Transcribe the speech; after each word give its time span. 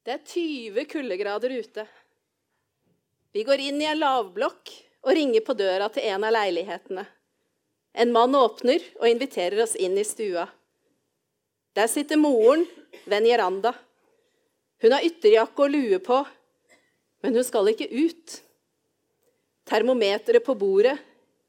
Det 0.00 0.14
er 0.14 0.20
20 0.24 0.84
kuldegrader 0.88 1.52
ute. 1.60 1.84
Vi 3.32 3.42
går 3.44 3.60
inn 3.68 3.80
i 3.82 3.88
en 3.90 3.98
lavblokk 4.00 4.70
og 5.04 5.12
ringer 5.16 5.44
på 5.44 5.54
døra 5.58 5.90
til 5.92 6.06
en 6.08 6.24
av 6.24 6.32
leilighetene. 6.32 7.04
En 7.92 8.12
mann 8.14 8.34
åpner 8.38 8.80
og 9.00 9.08
inviterer 9.10 9.60
oss 9.64 9.74
inn 9.76 9.98
i 10.00 10.04
stua. 10.06 10.46
Der 11.76 11.90
sitter 11.90 12.16
moren 12.16 12.64
ved 13.04 13.18
en 13.18 13.28
veranda. 13.28 13.74
Hun 14.80 14.94
har 14.96 15.04
ytterjakke 15.04 15.66
og 15.66 15.74
lue 15.74 15.98
på, 16.02 16.20
men 17.20 17.36
hun 17.36 17.44
skal 17.44 17.68
ikke 17.68 17.90
ut. 17.92 18.38
Termometeret 19.68 20.44
på 20.46 20.56
bordet 20.58 20.96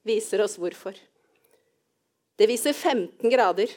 viser 0.06 0.44
oss 0.44 0.58
hvorfor. 0.60 0.98
Det 2.36 2.50
viser 2.50 2.76
15 2.76 3.32
grader. 3.32 3.72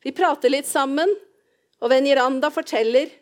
Vi 0.00 0.12
prater 0.16 0.52
litt 0.52 0.68
sammen, 0.70 1.12
og 1.82 1.92
Venjeranda 1.92 2.48
forteller 2.54 3.12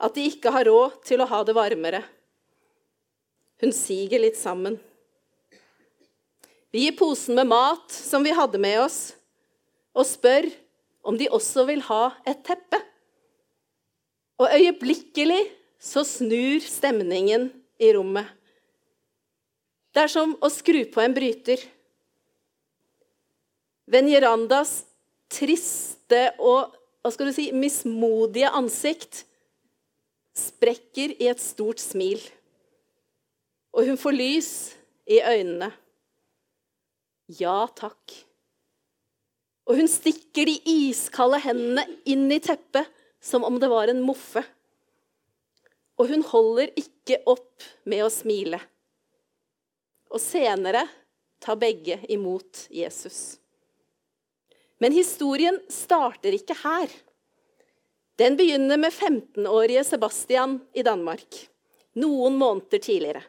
at 0.00 0.16
de 0.16 0.24
ikke 0.30 0.52
har 0.54 0.66
råd 0.68 1.00
til 1.06 1.20
å 1.20 1.28
ha 1.28 1.42
det 1.44 1.54
varmere. 1.56 2.00
Hun 3.60 3.74
siger 3.76 4.22
litt 4.22 4.38
sammen. 4.40 4.78
Vi 6.72 6.86
gir 6.86 6.96
posen 6.96 7.36
med 7.36 7.50
mat 7.50 7.92
som 7.92 8.24
vi 8.24 8.32
hadde 8.32 8.60
med 8.62 8.78
oss, 8.84 9.00
og 9.92 10.06
spør 10.06 10.46
om 11.04 11.16
de 11.18 11.28
også 11.32 11.66
vil 11.68 11.82
ha 11.88 12.12
et 12.28 12.40
teppe. 12.46 12.78
Og 14.40 14.48
øyeblikkelig 14.48 15.42
så 15.80 16.04
snur 16.06 16.62
stemningen 16.64 17.50
i 17.80 17.90
rommet. 17.96 18.28
Det 19.90 20.04
er 20.04 20.12
som 20.12 20.36
å 20.38 20.48
skru 20.52 20.84
på 20.92 21.02
en 21.02 21.16
bryter. 21.16 21.60
Venjerandas 23.90 24.84
triste 25.32 26.28
og 26.38 26.70
hva 27.00 27.10
skal 27.12 27.30
du 27.30 27.34
si, 27.34 27.48
mismodige 27.56 28.52
ansikt 28.54 29.24
sprekker 30.36 31.14
i 31.18 31.28
et 31.30 31.42
stort 31.42 31.82
smil. 31.82 32.20
Og 33.76 33.86
hun 33.86 33.98
får 34.00 34.16
lys 34.16 34.50
i 35.10 35.20
øynene. 35.22 35.70
Ja 37.38 37.64
takk. 37.78 38.14
Og 39.70 39.78
hun 39.78 39.90
stikker 39.90 40.48
de 40.48 40.56
iskalde 40.66 41.38
hendene 41.44 41.84
inn 42.08 42.26
i 42.32 42.40
teppet 42.42 42.88
som 43.22 43.44
om 43.46 43.58
det 43.60 43.68
var 43.70 43.92
en 43.92 44.02
moffe. 44.02 44.42
Og 46.00 46.08
hun 46.10 46.24
holder 46.26 46.72
ikke 46.80 47.20
opp 47.28 47.66
med 47.84 48.02
å 48.06 48.12
smile. 48.12 48.58
Og 50.10 50.18
senere 50.22 50.86
tar 51.40 51.60
begge 51.60 52.00
imot 52.10 52.66
Jesus. 52.74 53.38
Men 54.80 54.96
historien 54.96 55.60
starter 55.70 56.34
ikke 56.34 56.56
her. 56.62 56.90
Den 58.20 58.36
begynner 58.36 58.76
med 58.76 58.92
15-årige 58.92 59.80
Sebastian 59.88 60.58
i 60.76 60.82
Danmark, 60.84 61.36
noen 61.96 62.34
måneder 62.36 62.82
tidligere. 62.82 63.22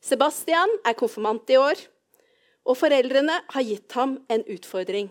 Sebastian 0.00 0.72
er 0.88 0.96
konfirmant 0.96 1.50
i 1.52 1.58
år, 1.60 1.82
og 2.64 2.78
foreldrene 2.80 3.36
har 3.52 3.66
gitt 3.66 3.92
ham 3.98 4.14
en 4.32 4.46
utfordring. 4.48 5.10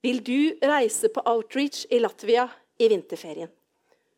Vil 0.00 0.22
du 0.24 0.56
reise 0.64 1.10
på 1.12 1.26
outreach 1.28 1.84
i 1.92 2.00
Latvia 2.00 2.46
i 2.80 2.88
vinterferien? 2.88 3.52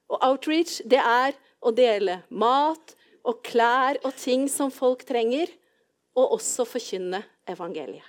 Og 0.06 0.22
outreach, 0.22 0.78
det 0.86 1.02
er 1.02 1.34
å 1.58 1.74
dele 1.74 2.20
mat 2.30 2.94
og 3.26 3.42
klær 3.42 3.98
og 4.04 4.14
ting 4.14 4.46
som 4.52 4.70
folk 4.70 5.02
trenger, 5.08 5.50
og 6.14 6.36
også 6.38 6.66
forkynne 6.66 7.24
evangeliet. 7.50 8.06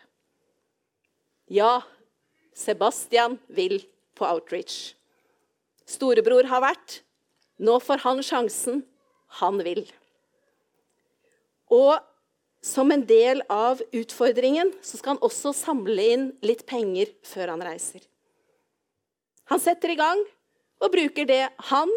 Ja, 1.49 1.81
Sebastian 2.53 3.39
vil 3.49 3.79
på 4.13 4.29
outreach. 4.29 4.93
Storebror 5.91 6.47
har 6.51 6.63
vært. 6.63 7.01
Nå 7.61 7.77
får 7.83 8.03
han 8.05 8.23
sjansen. 8.25 8.83
Han 9.41 9.59
vil. 9.63 9.83
Og 11.71 11.99
som 12.61 12.91
en 12.93 13.03
del 13.07 13.41
av 13.49 13.81
utfordringen 13.95 14.73
så 14.85 14.99
skal 14.99 15.15
han 15.15 15.25
også 15.25 15.53
samle 15.55 16.07
inn 16.13 16.25
litt 16.45 16.65
penger 16.69 17.09
før 17.25 17.55
han 17.55 17.63
reiser. 17.65 18.03
Han 19.49 19.59
setter 19.59 19.93
i 19.93 19.99
gang 19.99 20.21
og 20.81 20.93
bruker 20.93 21.27
det 21.29 21.45
han 21.71 21.91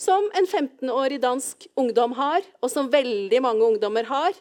som 0.00 0.26
en 0.34 0.46
15-årig 0.46 1.20
dansk 1.22 1.68
ungdom 1.78 2.16
har, 2.18 2.42
og 2.62 2.70
som 2.70 2.90
veldig 2.90 3.40
mange 3.44 3.66
ungdommer 3.66 4.06
har, 4.08 4.34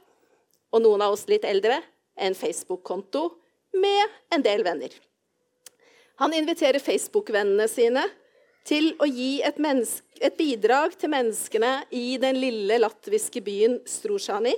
og 0.73 0.81
noen 0.81 1.03
av 1.05 1.13
oss 1.13 1.27
litt 1.29 1.45
eldre, 1.45 1.77
en 2.17 2.33
Facebook-konto 2.37 3.27
med 3.77 4.33
en 4.33 4.45
del 4.45 4.63
venner. 4.65 4.89
Han 6.21 6.33
inviterer 6.33 6.81
Facebook-vennene 6.81 7.67
sine 7.69 8.05
til 8.67 8.93
å 9.01 9.07
gi 9.09 9.41
et, 9.43 9.59
et, 9.59 10.35
bidrag 10.37 10.95
til 10.99 11.11
menneskene 11.11 11.73
i 11.91 12.17
den 12.21 12.39
lille 12.39 12.79
latviske 12.79 13.43
byen 13.43 13.79
Strosjani. 13.87 14.53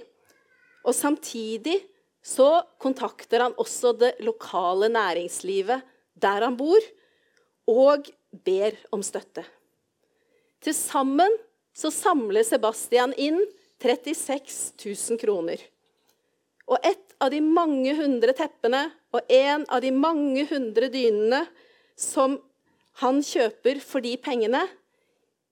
Og 0.85 0.93
samtidig 0.93 1.79
så 2.25 2.61
kontakter 2.81 3.45
han 3.45 3.57
også 3.61 3.93
det 3.97 4.15
lokale 4.25 4.89
næringslivet 4.93 5.85
der 6.21 6.45
han 6.45 6.55
bor, 6.57 6.79
og 7.65 8.07
ber 8.45 8.77
om 8.93 9.01
støtte. 9.03 9.41
Til 10.61 10.73
sammen 10.77 11.33
så 11.75 11.91
samler 11.91 12.45
Sebastian 12.45 13.13
inn 13.17 13.41
36 13.81 14.77
000 14.85 15.19
kroner. 15.21 15.59
Og 16.69 16.79
et 16.85 17.15
av 17.21 17.33
de 17.33 17.41
mange 17.43 17.93
hundre 17.97 18.33
teppene 18.37 18.87
og 19.13 19.27
en 19.31 19.65
av 19.69 19.83
de 19.83 19.91
mange 19.93 20.45
hundre 20.49 20.89
dynene 20.93 21.43
som 21.99 22.37
han 23.01 23.21
kjøper 23.25 23.81
for 23.83 24.03
de 24.05 24.15
pengene, 24.21 24.63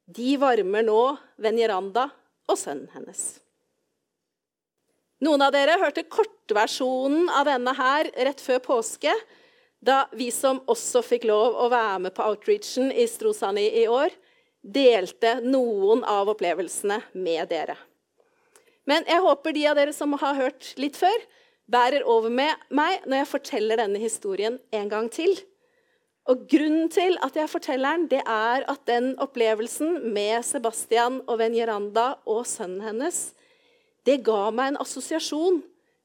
de 0.06 0.36
varmer 0.40 0.84
nå 0.86 1.00
Venjeranda 1.42 2.10
og 2.50 2.60
sønnen 2.60 2.92
hennes. 2.96 3.24
Noen 5.24 5.44
av 5.46 5.54
dere 5.56 5.78
hørte 5.80 6.04
kortversjonen 6.12 7.30
av 7.32 7.48
denne 7.48 7.72
her 7.78 8.10
rett 8.28 8.44
før 8.44 8.60
påske, 8.64 9.14
da 9.84 10.06
vi 10.16 10.30
som 10.32 10.62
også 10.72 11.04
fikk 11.04 11.28
lov 11.28 11.56
å 11.60 11.70
være 11.72 12.02
med 12.06 12.16
på 12.16 12.26
outreachen 12.28 12.92
i 12.92 13.06
Strosani 13.08 13.66
i 13.84 13.86
år, 13.92 14.12
delte 14.64 15.38
noen 15.44 16.04
av 16.08 16.32
opplevelsene 16.32 17.02
med 17.16 17.50
dere. 17.52 17.76
Men 18.88 19.08
jeg 19.08 19.24
håper 19.24 19.56
de 19.56 19.66
av 19.72 19.80
dere 19.80 19.96
som 19.96 20.16
har 20.20 20.40
hørt 20.40 20.74
litt 20.80 21.00
før, 21.00 21.16
bærer 21.72 22.04
over 22.08 22.32
med 22.32 22.68
meg 22.76 23.04
når 23.08 23.22
jeg 23.22 23.32
forteller 23.32 23.80
denne 23.80 24.00
historien 24.04 24.60
en 24.76 24.92
gang 24.92 25.08
til. 25.12 25.36
Og 26.32 26.46
Grunnen 26.48 26.88
til 26.94 27.18
at 27.26 27.36
jeg 27.36 27.52
forteller 27.52 27.98
den, 27.98 28.08
det 28.12 28.22
er 28.24 28.64
at 28.72 28.86
den 28.88 29.14
opplevelsen 29.20 30.14
med 30.16 30.44
Sebastian 30.48 31.20
og 31.28 31.40
Venjeranda 31.42 32.14
og 32.24 32.46
sønnen 32.48 32.86
hennes 32.86 33.26
det 34.08 34.20
ga 34.26 34.50
meg 34.52 34.74
en 34.74 34.82
assosiasjon 34.84 35.62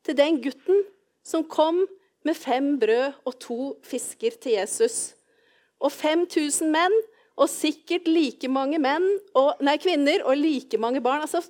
til 0.06 0.16
den 0.18 0.38
gutten 0.42 0.84
som 1.26 1.44
kom 1.50 1.82
med 2.26 2.38
fem 2.38 2.76
brød 2.80 3.18
og 3.26 3.38
to 3.42 3.60
fisker 3.86 4.36
til 4.40 4.54
Jesus. 4.58 5.14
Og 5.82 5.92
5000 5.94 6.70
menn, 6.74 6.94
og 7.38 7.46
sikkert 7.50 8.08
like 8.10 8.48
mange 8.50 8.80
menn, 8.82 9.06
og, 9.38 9.60
nei, 9.62 9.76
kvinner 9.78 10.24
og 10.26 10.40
like 10.40 10.78
mange 10.80 11.02
barn. 11.02 11.22
altså 11.22 11.44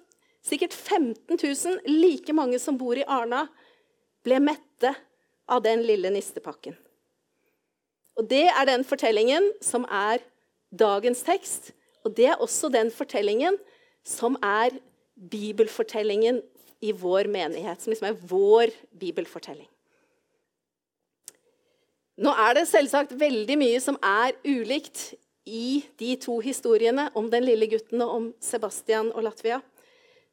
Sikkert 0.45 0.73
15 0.73 1.37
000, 1.37 1.81
like 1.89 2.33
mange 2.33 2.61
som 2.61 2.77
bor 2.81 2.97
i 2.97 3.06
Arna, 3.09 3.47
ble 4.25 4.41
mette 4.41 4.93
av 5.49 5.65
den 5.65 5.83
lille 5.89 6.12
nistepakken. 6.12 6.77
Og 8.19 8.27
Det 8.29 8.47
er 8.51 8.65
den 8.67 8.84
fortellingen 8.84 9.53
som 9.62 9.84
er 9.84 10.19
dagens 10.75 11.23
tekst. 11.23 11.73
Og 12.05 12.17
det 12.17 12.27
er 12.27 12.43
også 12.43 12.69
den 12.69 12.91
fortellingen 12.91 13.56
som 14.05 14.37
er 14.43 14.75
bibelfortellingen 15.31 16.43
i 16.81 16.93
vår 16.93 17.29
menighet, 17.31 17.83
som 17.83 17.91
liksom 17.91 18.09
er 18.11 18.21
vår 18.31 18.75
bibelfortelling. 18.99 19.69
Nå 22.19 22.34
er 22.34 22.56
det 22.59 22.67
selvsagt 22.67 23.15
veldig 23.19 23.56
mye 23.61 23.81
som 23.83 23.99
er 24.03 24.35
ulikt 24.47 25.12
i 25.47 25.85
de 26.00 26.17
to 26.21 26.41
historiene 26.43 27.09
om 27.19 27.29
den 27.31 27.47
lille 27.47 27.69
gutten 27.70 28.03
og 28.03 28.15
om 28.15 28.29
Sebastian 28.43 29.12
og 29.15 29.23
Latvia. 29.29 29.61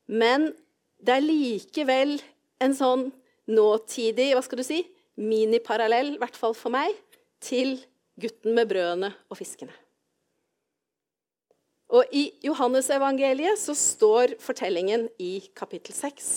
Men 0.08 0.50
det 0.98 1.14
er 1.14 1.26
likevel 1.26 2.18
en 2.62 2.74
sånn 2.78 3.12
nåtidig 3.46 4.32
hva 4.34 4.42
skal 4.46 4.62
du 4.62 4.66
si, 4.66 4.82
miniparallell, 5.16 6.16
i 6.16 6.22
hvert 6.22 6.38
fall 6.38 6.56
for 6.58 6.74
meg, 6.74 6.92
til 7.46 7.78
gutten 8.20 8.56
med 8.58 8.70
brødene 8.72 9.12
og 9.30 9.40
fiskene. 9.40 9.74
Og 11.94 12.10
I 12.16 12.32
Johannesevangeliet 12.44 13.60
så 13.62 13.76
står 13.78 14.36
fortellingen 14.42 15.06
i 15.22 15.38
kapittel 15.56 15.94
6 15.94 16.32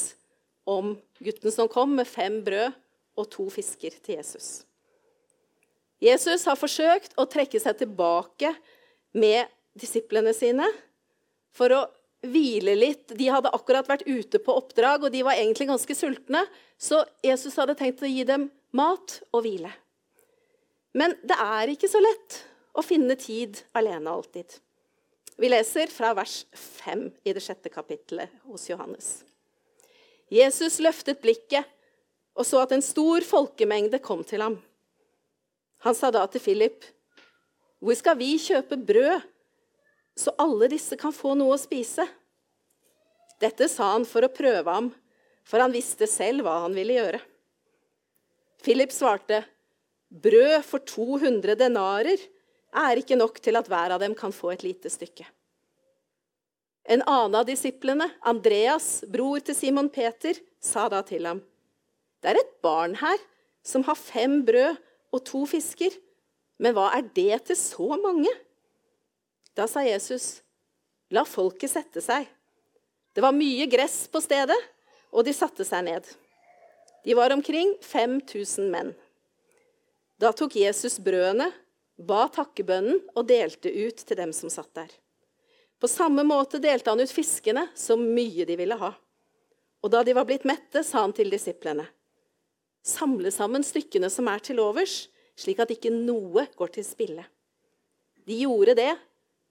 om 0.69 0.93
gutten 1.25 1.55
som 1.55 1.71
kom 1.73 1.95
med 1.97 2.09
fem 2.09 2.43
brød 2.45 2.77
og 3.19 3.31
to 3.33 3.49
fisker 3.51 3.97
til 4.05 4.19
Jesus. 4.19 4.69
Jesus 5.99 6.45
har 6.47 6.59
forsøkt 6.59 7.17
å 7.19 7.27
trekke 7.27 7.59
seg 7.59 7.81
tilbake 7.81 8.53
med 9.17 9.49
disiplene 9.79 10.35
sine 10.37 10.69
for 11.55 11.75
å 11.75 11.81
hvile 12.23 12.77
litt. 12.79 13.17
De 13.17 13.31
hadde 13.33 13.51
akkurat 13.55 13.89
vært 13.89 14.07
ute 14.07 14.39
på 14.43 14.55
oppdrag, 14.61 15.07
og 15.07 15.15
de 15.15 15.25
var 15.27 15.39
egentlig 15.39 15.69
ganske 15.71 15.97
sultne. 15.97 16.45
Så 16.79 17.03
Jesus 17.25 17.57
hadde 17.59 17.77
tenkt 17.79 18.03
å 18.05 18.11
gi 18.11 18.23
dem 18.29 18.49
mat 18.77 19.19
og 19.33 19.43
hvile. 19.47 19.73
Men 20.97 21.15
det 21.23 21.37
er 21.37 21.73
ikke 21.73 21.91
så 21.91 22.01
lett 22.03 22.39
å 22.79 22.85
finne 22.85 23.17
tid 23.21 23.61
alene 23.77 24.11
alltid. 24.11 24.47
Vi 25.39 25.51
leser 25.51 25.91
fra 25.93 26.15
vers 26.19 26.43
5 26.53 27.05
i 27.25 27.35
det 27.35 27.43
sjette 27.45 27.71
kapittelet 27.71 28.33
hos 28.49 28.69
Johannes. 28.71 29.23
Jesus 30.33 30.81
løftet 30.83 31.21
blikket 31.23 31.69
og 32.39 32.47
så 32.47 32.63
at 32.63 32.73
en 32.75 32.85
stor 32.85 33.25
folkemengde 33.27 33.99
kom 34.03 34.23
til 34.27 34.45
ham. 34.45 34.57
Han 35.87 35.95
sa 35.95 36.11
da 36.15 36.25
til 36.27 36.43
Philip, 36.43 36.85
'Hvor 37.79 37.95
skal 37.95 38.19
vi 38.19 38.39
kjøpe 38.39 38.77
brød, 38.77 39.23
så 40.17 40.35
alle 40.39 40.69
disse 40.69 40.97
kan 40.97 41.13
få 41.13 41.35
noe 41.35 41.55
å 41.55 41.59
spise?' 41.59 42.09
Dette 43.41 43.69
sa 43.69 43.93
han 43.93 44.05
for 44.05 44.23
å 44.27 44.35
prøve 44.35 44.67
ham, 44.67 44.95
for 45.45 45.61
han 45.61 45.73
visste 45.73 46.07
selv 46.07 46.43
hva 46.43 46.63
han 46.63 46.75
ville 46.75 46.99
gjøre. 46.99 47.21
Philip 48.63 48.91
svarte, 48.91 49.45
'Brød 50.09 50.65
for 50.65 50.79
200 50.81 51.55
denarer 51.61 52.21
er 52.73 53.01
ikke 53.01 53.17
nok 53.17 53.41
til 53.45 53.57
at 53.57 53.69
hver 53.69 53.93
av 53.93 54.01
dem 54.01 54.15
kan 54.15 54.33
få 54.33 54.55
et 54.55 54.65
lite 54.65 54.91
stykke.' 54.91 55.27
En 56.89 57.03
annen 57.05 57.37
av 57.37 57.45
disiplene, 57.45 58.09
Andreas, 58.25 59.05
bror 59.05 59.45
til 59.45 59.55
Simon 59.55 59.91
Peter, 59.93 60.33
sa 60.61 60.89
da 60.89 61.03
til 61.03 61.27
ham, 61.27 61.43
'Det 62.21 62.31
er 62.31 62.41
et 62.41 62.55
barn 62.63 62.95
her 62.95 63.19
som 63.63 63.85
har 63.85 63.95
fem 63.95 64.45
brød 64.45 64.77
og 65.13 65.25
to 65.25 65.47
fisker.' 65.47 66.01
Men 66.59 66.75
hva 66.75 66.91
er 66.97 67.07
det 67.15 67.45
til 67.47 67.57
så 67.57 67.97
mange? 68.03 68.31
Da 69.55 69.67
sa 69.71 69.85
Jesus, 69.87 70.41
la 71.15 71.23
folket 71.23 71.71
sette 71.71 72.03
seg. 72.03 72.27
Det 73.15 73.23
var 73.23 73.35
mye 73.35 73.67
gress 73.71 74.09
på 74.11 74.21
stedet, 74.23 74.59
og 75.15 75.25
de 75.25 75.35
satte 75.35 75.65
seg 75.67 75.87
ned. 75.87 76.05
De 77.07 77.15
var 77.15 77.33
omkring 77.33 77.77
5000 77.83 78.69
menn. 78.71 78.91
Da 80.19 80.33
tok 80.35 80.57
Jesus 80.59 80.99
brødene, 80.99 81.51
ba 81.99 82.27
takkebønnen 82.35 82.99
og 83.15 83.27
delte 83.29 83.71
ut 83.71 84.03
til 84.03 84.19
dem 84.19 84.33
som 84.35 84.51
satt 84.51 84.71
der. 84.75 84.91
På 85.79 85.87
samme 85.91 86.25
måte 86.27 86.59
delte 86.63 86.91
han 86.91 87.01
ut 87.01 87.13
fiskene, 87.15 87.69
så 87.75 87.95
mye 87.99 88.47
de 88.47 88.57
ville 88.59 88.79
ha. 88.81 88.93
Og 89.79 89.93
da 89.95 90.03
de 90.03 90.15
var 90.17 90.27
blitt 90.27 90.47
mette, 90.49 90.83
sa 90.83 91.05
han 91.05 91.15
til 91.15 91.31
disiplene.: 91.31 91.87
Samle 92.83 93.31
sammen 93.31 93.63
stykkene 93.63 94.11
som 94.11 94.27
er 94.31 94.43
til 94.43 94.59
overs, 94.63 95.07
slik 95.39 95.61
at 95.63 95.71
ikke 95.71 95.93
noe 95.95 96.49
går 96.59 96.75
til 96.75 96.87
spille. 96.87 97.27
De 98.27 98.41
gjorde 98.43 98.75
det, 98.75 98.91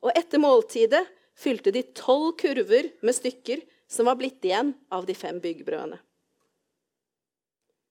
og 0.03 0.11
etter 0.19 0.41
måltidet 0.41 1.05
fylte 1.37 1.71
de 1.71 1.85
tolv 1.95 2.33
kurver 2.41 2.91
med 3.01 3.15
stykker 3.15 3.63
som 3.87 4.09
var 4.09 4.19
blitt 4.19 4.43
igjen 4.43 4.73
av 4.91 5.07
de 5.07 5.15
fem 5.15 5.39
byggbrødene. 5.39 5.99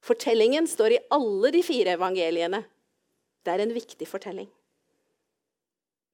Fortellingen 0.05 0.69
står 0.69 0.97
i 0.97 1.03
alle 1.15 1.51
de 1.55 1.63
fire 1.67 1.97
evangeliene. 1.97 2.63
Det 3.45 3.55
er 3.55 3.63
en 3.65 3.75
viktig 3.75 4.09
fortelling. 4.09 4.49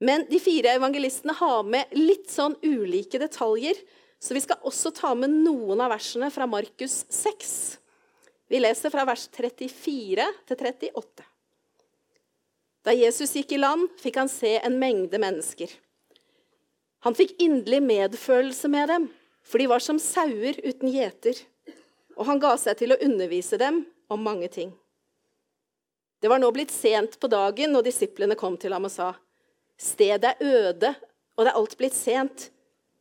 Men 0.02 0.26
de 0.30 0.40
fire 0.42 0.74
evangelistene 0.74 1.34
har 1.38 1.62
med 1.62 1.92
litt 1.94 2.30
sånn 2.32 2.56
ulike 2.62 3.20
detaljer, 3.22 3.78
så 4.18 4.34
vi 4.34 4.42
skal 4.42 4.62
også 4.66 4.90
ta 4.94 5.12
med 5.18 5.30
noen 5.44 5.80
av 5.82 5.92
versene 5.94 6.30
fra 6.34 6.46
Markus 6.50 7.04
6. 7.10 7.52
Vi 8.50 8.60
leser 8.60 8.90
fra 8.92 9.04
vers 9.06 9.28
34 9.30 10.26
til 10.48 10.58
38. 10.58 11.24
Da 12.82 12.94
Jesus 12.94 13.36
gikk 13.38 13.54
i 13.54 13.60
land, 13.62 13.86
fikk 14.02 14.18
han 14.18 14.30
se 14.30 14.56
en 14.58 14.78
mengde 14.80 15.20
mennesker. 15.22 15.70
Han 17.06 17.14
fikk 17.18 17.36
inderlig 17.42 17.80
medfølelse 17.86 18.70
med 18.70 18.90
dem, 18.90 19.08
for 19.46 19.62
de 19.62 19.68
var 19.70 19.82
som 19.82 19.98
sauer 20.02 20.58
uten 20.62 20.90
gjeter, 20.90 21.38
og 22.16 22.26
han 22.28 22.40
ga 22.42 22.54
seg 22.60 22.78
til 22.78 22.94
å 22.94 23.00
undervise 23.04 23.58
dem 23.60 23.82
om 24.12 24.22
mange 24.22 24.48
ting. 24.52 24.72
Det 26.22 26.30
var 26.30 26.38
nå 26.38 26.52
blitt 26.54 26.70
sent 26.70 27.18
på 27.18 27.26
dagen, 27.26 27.74
og 27.76 27.84
disiplene 27.86 28.36
kom 28.38 28.56
til 28.60 28.74
ham 28.76 28.86
og 28.86 28.94
sa, 28.94 29.12
Stedet 29.74 30.36
er 30.36 30.42
øde, 30.46 30.92
og 31.34 31.44
det 31.44 31.50
er 31.50 31.58
alt 31.58 31.78
blitt 31.80 31.96
sent. 31.96 32.50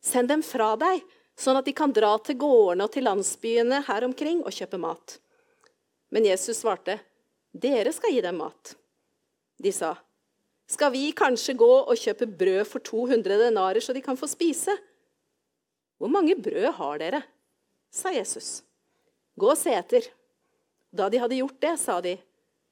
Send 0.01 0.31
dem 0.31 0.41
fra 0.41 0.71
deg, 0.81 1.03
sånn 1.37 1.59
at 1.59 1.67
de 1.67 1.73
kan 1.77 1.93
dra 1.93 2.15
til 2.25 2.39
gårdene 2.41 2.87
og 2.87 2.93
til 2.95 3.05
landsbyene 3.05 3.83
her 3.85 4.07
omkring 4.07 4.41
og 4.41 4.55
kjøpe 4.55 4.79
mat. 4.81 5.19
Men 6.09 6.25
Jesus 6.25 6.63
svarte, 6.63 6.97
Dere 7.51 7.91
skal 7.93 8.15
gi 8.15 8.23
dem 8.23 8.39
mat. 8.41 8.73
De 9.61 9.73
sa, 9.75 9.93
Skal 10.65 10.93
vi 10.95 11.11
kanskje 11.11 11.53
gå 11.59 11.71
og 11.83 11.99
kjøpe 11.99 12.25
brød 12.25 12.65
for 12.65 12.79
200 12.79 13.37
denarer, 13.43 13.83
så 13.83 13.93
de 13.93 14.01
kan 14.01 14.17
få 14.17 14.29
spise? 14.31 14.73
Hvor 15.99 16.09
mange 16.09 16.33
brød 16.39 16.71
har 16.79 16.97
dere? 16.97 17.21
sa 17.91 18.09
Jesus. 18.09 18.63
Gå 19.39 19.53
og 19.53 19.59
se 19.59 19.73
etter. 19.75 20.07
Da 20.91 21.07
de 21.09 21.21
hadde 21.21 21.39
gjort 21.39 21.59
det, 21.63 21.75
sa 21.79 21.99
de, 22.03 22.17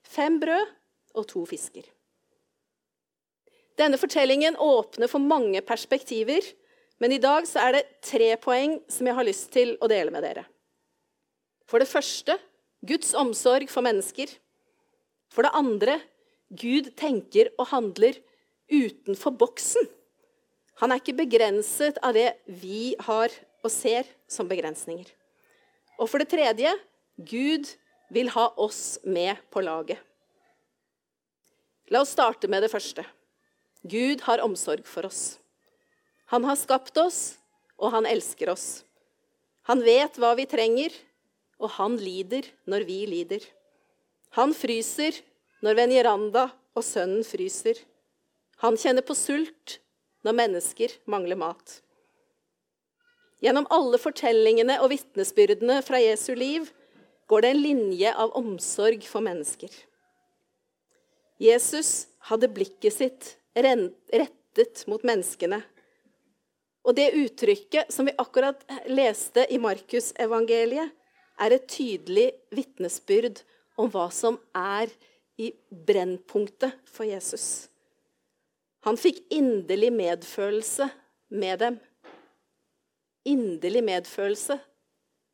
fem 0.03 0.39
brød 0.41 0.73
og 1.15 1.27
to 1.29 1.45
fisker. 1.47 1.85
Denne 3.79 4.00
fortellingen 4.00 4.57
åpner 4.59 5.07
for 5.07 5.23
mange 5.23 5.61
perspektiver, 5.63 6.44
men 7.00 7.15
i 7.15 7.21
dag 7.23 7.47
er 7.56 7.77
det 7.77 7.85
tre 8.03 8.33
poeng 8.41 8.75
som 8.91 9.07
jeg 9.07 9.15
har 9.15 9.27
lyst 9.27 9.51
til 9.56 9.77
å 9.79 9.88
dele 9.88 10.11
med 10.11 10.25
dere. 10.25 10.44
For 11.69 11.79
det 11.79 11.88
første 11.88 12.35
Guds 12.85 13.13
omsorg 13.15 13.69
for 13.71 13.85
mennesker. 13.85 14.31
For 15.31 15.45
det 15.45 15.56
andre 15.56 16.00
Gud 16.50 16.91
tenker 16.97 17.51
og 17.59 17.69
handler 17.71 18.17
utenfor 18.71 19.35
boksen. 19.38 19.88
Han 20.81 20.91
er 20.91 21.01
ikke 21.01 21.17
begrenset 21.19 22.00
av 22.03 22.15
det 22.15 22.33
vi 22.47 22.95
har 23.03 23.33
og 23.63 23.71
ser 23.71 24.07
som 24.31 24.47
begrensninger. 24.50 25.07
Og 26.00 26.07
for 26.07 26.24
det 26.24 26.31
tredje 26.31 26.72
Gud 27.19 27.68
vil 28.13 28.31
ha 28.34 28.48
oss 28.57 29.00
med 29.04 29.38
på 29.51 29.62
laget. 29.62 30.00
La 31.90 32.04
oss 32.04 32.13
starte 32.16 32.48
med 32.48 32.63
det 32.63 32.72
første. 32.72 33.04
Gud 33.84 34.24
har 34.28 34.44
omsorg 34.44 34.86
for 34.88 35.07
oss. 35.10 35.40
Han 36.30 36.46
har 36.46 36.57
skapt 36.60 36.98
oss, 37.01 37.40
og 37.80 37.92
han 37.96 38.06
elsker 38.06 38.51
oss. 38.54 38.84
Han 39.69 39.81
vet 39.86 40.18
hva 40.22 40.36
vi 40.38 40.46
trenger, 40.50 40.94
og 41.60 41.74
han 41.75 41.98
lider 42.00 42.48
når 42.69 42.86
vi 42.88 43.00
lider. 43.10 43.44
Han 44.38 44.54
fryser 44.54 45.18
når 45.66 45.80
Venjeranda 45.81 46.48
og 46.78 46.86
sønnen 46.86 47.25
fryser. 47.25 47.80
Han 48.63 48.78
kjenner 48.80 49.06
på 49.06 49.18
sult 49.18 49.80
når 50.25 50.38
mennesker 50.38 50.94
mangler 51.10 51.40
mat. 51.40 51.80
Gjennom 53.39 53.68
alle 53.71 54.00
fortellingene 54.01 54.80
og 54.83 54.91
vitnesbyrdene 54.91 55.80
fra 55.86 56.01
Jesu 56.01 56.33
liv 56.36 56.68
går 57.30 57.45
det 57.45 57.51
en 57.53 57.62
linje 57.63 58.12
av 58.12 58.33
omsorg 58.36 59.06
for 59.07 59.24
mennesker. 59.24 59.71
Jesus 61.39 62.09
hadde 62.27 62.51
blikket 62.51 62.97
sitt 62.97 63.36
rettet 63.56 64.83
mot 64.91 65.03
menneskene. 65.07 65.62
Og 66.83 66.95
det 66.97 67.13
uttrykket 67.15 67.94
som 67.94 68.09
vi 68.09 68.16
akkurat 68.19 68.64
leste 68.90 69.45
i 69.52 69.59
Markusevangeliet, 69.61 70.95
er 71.40 71.56
et 71.56 71.69
tydelig 71.71 72.33
vitnesbyrd 72.52 73.40
om 73.80 73.87
hva 73.94 74.09
som 74.11 74.35
er 74.52 74.92
i 75.40 75.54
brennpunktet 75.71 76.75
for 76.83 77.07
Jesus. 77.07 77.69
Han 78.83 78.99
fikk 78.99 79.21
inderlig 79.31 79.94
medfølelse 79.95 80.90
med 81.31 81.61
dem. 81.64 81.78
Inderlig 83.28 83.83
medfølelse. 83.83 84.59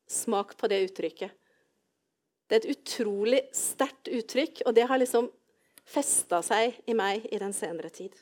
Smak 0.06 0.56
på 0.58 0.70
det 0.70 0.82
uttrykket. 0.88 1.34
Det 2.46 2.56
er 2.56 2.62
et 2.62 2.76
utrolig 2.76 3.42
sterkt 3.54 4.08
uttrykk, 4.08 4.62
og 4.66 4.74
det 4.76 4.86
har 4.86 5.00
liksom 5.02 5.28
festa 5.86 6.42
seg 6.46 6.76
i 6.86 6.94
meg 6.98 7.26
i 7.30 7.38
den 7.42 7.54
senere 7.54 7.90
tid. 7.94 8.14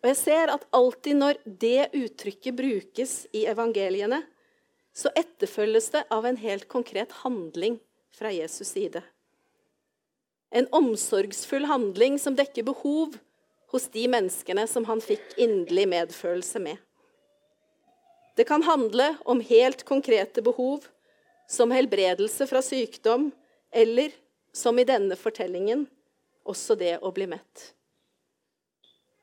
Og 0.00 0.08
jeg 0.12 0.18
ser 0.18 0.52
at 0.54 0.66
alltid 0.74 1.18
når 1.18 1.40
det 1.44 1.90
uttrykket 1.92 2.56
brukes 2.56 3.14
i 3.36 3.44
evangeliene, 3.50 4.22
så 4.96 5.12
etterfølges 5.18 5.90
det 5.94 6.04
av 6.10 6.26
en 6.26 6.38
helt 6.40 6.66
konkret 6.70 7.12
handling 7.22 7.78
fra 8.16 8.32
Jesus 8.32 8.72
side. 8.74 9.02
En 10.50 10.66
omsorgsfull 10.74 11.68
handling 11.70 12.18
som 12.18 12.34
dekker 12.38 12.66
behov 12.66 13.14
hos 13.70 13.86
de 13.94 14.08
menneskene 14.10 14.64
som 14.66 14.86
han 14.88 15.02
fikk 15.04 15.36
inderlig 15.38 15.86
medfølelse 15.92 16.62
med. 16.64 16.80
Det 18.36 18.44
kan 18.44 18.62
handle 18.62 19.14
om 19.24 19.40
helt 19.40 19.84
konkrete 19.84 20.42
behov, 20.42 20.86
som 21.50 21.70
helbredelse 21.74 22.46
fra 22.46 22.62
sykdom, 22.62 23.30
eller, 23.70 24.12
som 24.52 24.78
i 24.78 24.86
denne 24.86 25.16
fortellingen, 25.18 25.86
også 26.46 26.76
det 26.78 26.96
å 27.02 27.10
bli 27.14 27.26
mett. 27.30 27.70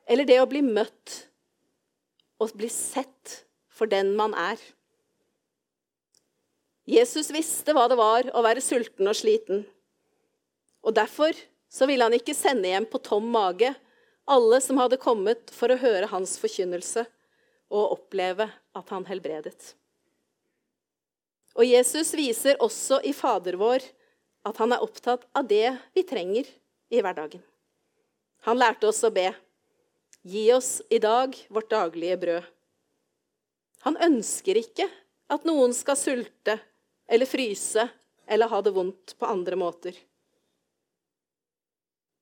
Eller 0.08 0.28
det 0.28 0.38
å 0.40 0.48
bli 0.48 0.62
møtt 0.64 1.14
og 2.40 2.54
bli 2.56 2.68
sett 2.72 3.42
for 3.72 3.90
den 3.90 4.14
man 4.16 4.36
er. 4.36 4.60
Jesus 6.88 7.28
visste 7.34 7.74
hva 7.76 7.84
det 7.90 7.98
var 8.00 8.30
å 8.32 8.44
være 8.44 8.64
sulten 8.64 9.10
og 9.10 9.16
sliten. 9.18 9.66
Og 10.84 10.94
Derfor 10.96 11.36
så 11.68 11.84
ville 11.88 12.06
han 12.06 12.16
ikke 12.16 12.36
sende 12.36 12.70
hjem 12.70 12.86
på 12.88 13.00
tom 13.04 13.26
mage 13.28 13.74
alle 14.28 14.60
som 14.64 14.80
hadde 14.80 15.00
kommet 15.00 15.52
for 15.52 15.72
å 15.72 15.80
høre 15.80 16.08
hans 16.08 16.36
forkynnelse 16.40 17.04
og 17.68 17.94
oppleve 17.98 18.48
at 18.48 18.94
han 18.94 19.06
helbredet. 19.08 19.74
Og 21.58 21.66
Jesus 21.66 22.14
viser 22.16 22.60
også 22.62 23.00
i 23.04 23.12
Fader 23.16 23.58
vår 23.58 23.84
at 24.48 24.60
han 24.62 24.72
er 24.72 24.84
opptatt 24.84 25.26
av 25.36 25.48
det 25.50 25.74
vi 25.96 26.04
trenger 26.06 26.48
i 26.88 27.02
hverdagen. 27.02 27.42
Han 28.46 28.60
lærte 28.60 28.88
oss 28.88 29.02
å 29.04 29.12
be. 29.12 29.32
gi 30.28 30.52
oss 30.52 30.82
i 30.90 30.98
dag 30.98 31.36
vårt 31.48 31.70
daglige 31.70 32.16
brød. 32.20 32.44
Han 33.86 33.96
ønsker 33.96 34.58
ikke 34.60 34.88
at 35.32 35.46
noen 35.48 35.72
skal 35.72 35.96
sulte 35.96 36.58
eller 37.08 37.28
fryse 37.28 37.86
eller 38.26 38.50
ha 38.50 38.60
det 38.62 38.74
vondt 38.76 39.14
på 39.18 39.26
andre 39.26 39.56
måter. 39.56 39.94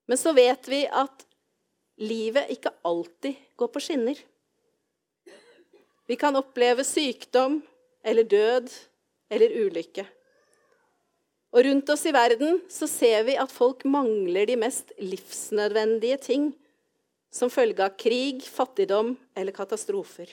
Men 0.06 0.18
så 0.20 0.32
vet 0.36 0.68
vi 0.70 0.84
at 0.86 1.26
livet 1.98 2.52
ikke 2.54 2.74
alltid 2.86 3.40
går 3.58 3.72
på 3.74 3.82
skinner. 3.82 4.20
Vi 6.06 6.16
kan 6.18 6.36
oppleve 6.38 6.84
sykdom 6.86 7.58
eller 8.06 8.26
død 8.30 8.70
eller 9.30 9.56
ulykke. 9.66 10.06
Og 11.56 11.64
rundt 11.64 11.90
oss 11.90 12.04
i 12.06 12.14
verden 12.14 12.60
så 12.70 12.88
ser 12.90 13.24
vi 13.26 13.36
at 13.40 13.52
folk 13.52 13.84
mangler 13.88 14.46
de 14.46 14.58
mest 14.60 14.92
livsnødvendige 15.00 16.18
ting 16.22 16.50
som 17.32 17.52
følge 17.52 17.84
av 17.84 17.96
krig, 17.98 18.42
fattigdom 18.44 19.14
eller 19.36 19.54
katastrofer. 19.56 20.28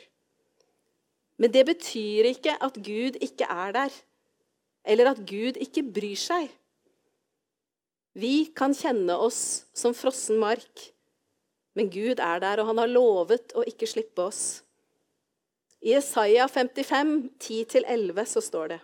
Men 1.39 1.51
det 1.51 1.63
betyr 1.68 2.30
ikke 2.30 2.58
at 2.62 2.75
Gud 2.77 3.18
ikke 3.24 3.48
er 3.50 3.74
der, 3.75 3.96
eller 4.86 5.13
at 5.13 5.24
Gud 5.25 5.58
ikke 5.63 5.86
bryr 5.96 6.20
seg. 6.20 6.51
Vi 8.13 8.51
kan 8.53 8.75
kjenne 8.77 9.15
oss 9.18 9.65
som 9.74 9.96
frossen 9.98 10.38
mark, 10.42 10.89
men 11.74 11.89
Gud 11.89 12.22
er 12.22 12.44
der, 12.44 12.62
og 12.62 12.70
han 12.70 12.84
har 12.84 12.92
lovet 12.92 13.56
å 13.58 13.65
ikke 13.65 13.89
slippe 13.89 14.27
oss. 14.27 14.62
I 15.84 15.98
Isaiah 15.98 16.48
55, 16.48 17.30
10-11 17.40 18.25
så 18.25 18.42
står 18.42 18.68
det 18.72 18.80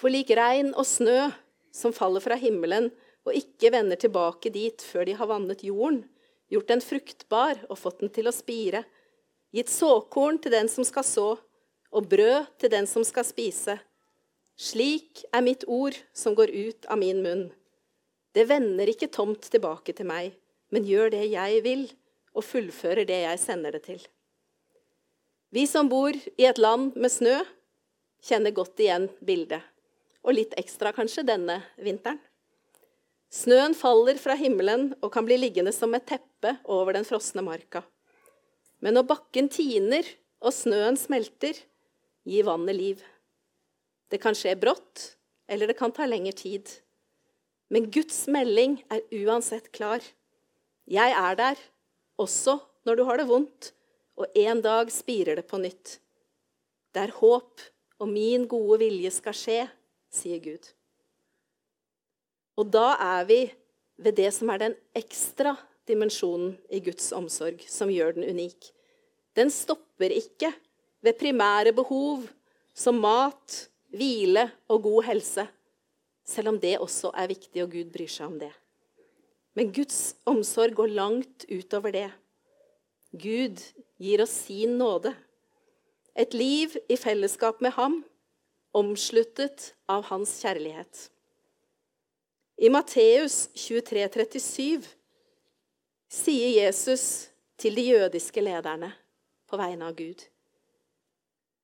For 0.00 0.08
lik 0.08 0.30
regn 0.32 0.70
og 0.72 0.86
snø 0.88 1.26
som 1.76 1.92
faller 1.92 2.24
fra 2.24 2.38
himmelen 2.40 2.88
og 3.26 3.36
ikke 3.36 3.68
vender 3.74 4.00
tilbake 4.00 4.48
dit 4.54 4.80
før 4.80 5.04
de 5.04 5.16
har 5.18 5.28
vannet 5.28 5.66
jorden, 5.66 6.06
gjort 6.48 6.70
den 6.72 6.80
fruktbar 6.80 7.60
og 7.68 7.76
fått 7.82 8.00
den 8.00 8.14
til 8.16 8.30
å 8.30 8.32
spire, 8.32 8.84
gitt 9.52 9.68
såkorn 9.68 10.40
til 10.40 10.56
den 10.56 10.72
som 10.72 10.88
skal 10.88 11.04
så, 11.04 11.28
og 11.92 12.08
brød 12.08 12.48
til 12.62 12.72
den 12.72 12.88
som 12.88 13.04
skal 13.04 13.28
spise. 13.28 13.76
Slik 14.56 15.26
er 15.36 15.44
mitt 15.44 15.68
ord 15.68 16.00
som 16.16 16.36
går 16.38 16.54
ut 16.54 16.88
av 16.88 17.02
min 17.02 17.20
munn. 17.20 17.48
Det 18.32 18.48
vender 18.48 18.88
ikke 18.88 19.12
tomt 19.12 19.50
tilbake 19.52 19.92
til 19.92 20.08
meg, 20.08 20.32
men 20.72 20.88
gjør 20.88 21.12
det 21.12 21.26
jeg 21.28 21.60
vil, 21.66 21.88
og 22.32 22.44
fullfører 22.44 23.04
det 23.08 23.24
jeg 23.26 23.42
sender 23.42 23.76
det 23.76 23.84
til. 23.90 24.00
Vi 25.54 25.66
som 25.66 25.88
bor 25.88 26.10
i 26.12 26.46
et 26.46 26.58
land 26.58 26.96
med 26.98 27.12
snø, 27.12 27.38
kjenner 28.26 28.54
godt 28.54 28.80
igjen 28.82 29.06
bildet. 29.24 29.62
Og 30.26 30.34
litt 30.34 30.56
ekstra 30.58 30.90
kanskje 30.94 31.26
denne 31.26 31.60
vinteren. 31.78 32.18
Snøen 33.30 33.74
faller 33.74 34.18
fra 34.18 34.36
himmelen 34.38 34.88
og 35.02 35.10
kan 35.14 35.26
bli 35.26 35.36
liggende 35.38 35.72
som 35.74 35.94
et 35.94 36.06
teppe 36.08 36.56
over 36.70 36.96
den 36.96 37.06
frosne 37.06 37.42
marka. 37.46 37.82
Men 38.82 38.96
når 38.96 39.06
bakken 39.10 39.50
tiner 39.52 40.06
og 40.42 40.54
snøen 40.54 40.98
smelter, 40.98 41.54
gir 42.26 42.46
vannet 42.46 42.76
liv. 42.76 43.02
Det 44.10 44.18
kan 44.22 44.34
skje 44.34 44.54
brått, 44.58 45.16
eller 45.50 45.70
det 45.70 45.78
kan 45.78 45.94
ta 45.94 46.06
lengre 46.06 46.34
tid. 46.38 46.70
Men 47.70 47.90
Guds 47.90 48.24
melding 48.30 48.80
er 48.90 49.02
uansett 49.24 49.70
klar. 49.74 50.02
Jeg 50.86 51.14
er 51.18 51.38
der, 51.38 51.58
også 52.18 52.58
når 52.86 52.98
du 52.98 53.04
har 53.08 53.18
det 53.18 53.30
vondt, 53.30 53.72
og 54.16 54.38
en 54.38 54.62
dag 54.64 54.90
spirer 54.92 55.36
det 55.38 55.46
på 55.48 55.60
nytt. 55.60 55.98
Det 56.92 57.04
er 57.04 57.14
håp, 57.18 57.60
og 58.00 58.08
min 58.08 58.46
gode 58.48 58.80
vilje 58.80 59.12
skal 59.14 59.36
skje, 59.36 59.60
sier 60.12 60.40
Gud. 60.40 60.64
Og 62.56 62.68
da 62.72 62.94
er 62.96 63.26
vi 63.28 63.40
ved 64.00 64.16
det 64.16 64.30
som 64.36 64.50
er 64.52 64.62
den 64.62 64.76
ekstra 64.96 65.54
dimensjonen 65.88 66.56
i 66.72 66.80
Guds 66.84 67.10
omsorg, 67.16 67.60
som 67.68 67.92
gjør 67.92 68.16
den 68.16 68.28
unik. 68.32 68.72
Den 69.36 69.52
stopper 69.52 70.12
ikke 70.12 70.52
ved 71.04 71.18
primære 71.20 71.74
behov 71.76 72.24
som 72.76 73.00
mat, 73.00 73.66
hvile 73.92 74.48
og 74.72 74.82
god 74.88 75.06
helse, 75.10 75.46
selv 76.26 76.50
om 76.50 76.60
det 76.60 76.78
også 76.82 77.12
er 77.14 77.30
viktig, 77.30 77.62
og 77.62 77.72
Gud 77.72 77.92
bryr 77.92 78.10
seg 78.10 78.32
om 78.32 78.38
det. 78.40 78.52
Men 79.56 79.72
Guds 79.72 80.16
omsorg 80.28 80.74
går 80.76 80.92
langt 80.96 81.46
utover 81.48 81.94
det. 81.94 82.08
Gud 83.16 83.62
gir 83.98 84.22
oss 84.22 84.34
sin 84.46 84.78
nåde. 84.78 85.14
Et 86.14 86.34
liv 86.34 86.76
i 86.88 86.96
fellesskap 86.96 87.60
med 87.60 87.72
ham, 87.76 88.02
omsluttet 88.72 89.74
av 89.88 90.04
hans 90.10 90.32
kjærlighet. 90.42 91.10
I 92.56 92.70
Matteus 92.72 93.50
23, 93.54 94.08
37 94.08 94.86
sier 96.08 96.52
Jesus 96.56 97.28
til 97.60 97.76
de 97.76 97.84
jødiske 97.90 98.40
lederne 98.40 98.92
på 99.48 99.58
vegne 99.60 99.90
av 99.90 99.96
Gud. 99.98 100.22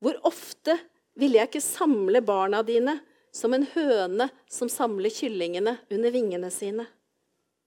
Hvor 0.03 0.19
ofte 0.29 0.77
ville 1.17 1.39
jeg 1.39 1.49
ikke 1.51 1.65
samle 1.65 2.21
barna 2.25 2.62
dine 2.67 2.99
som 3.33 3.55
en 3.57 3.65
høne 3.73 4.29
som 4.51 4.69
samler 4.73 5.12
kyllingene 5.15 5.79
under 5.93 6.12
vingene 6.12 6.51
sine? 6.53 6.85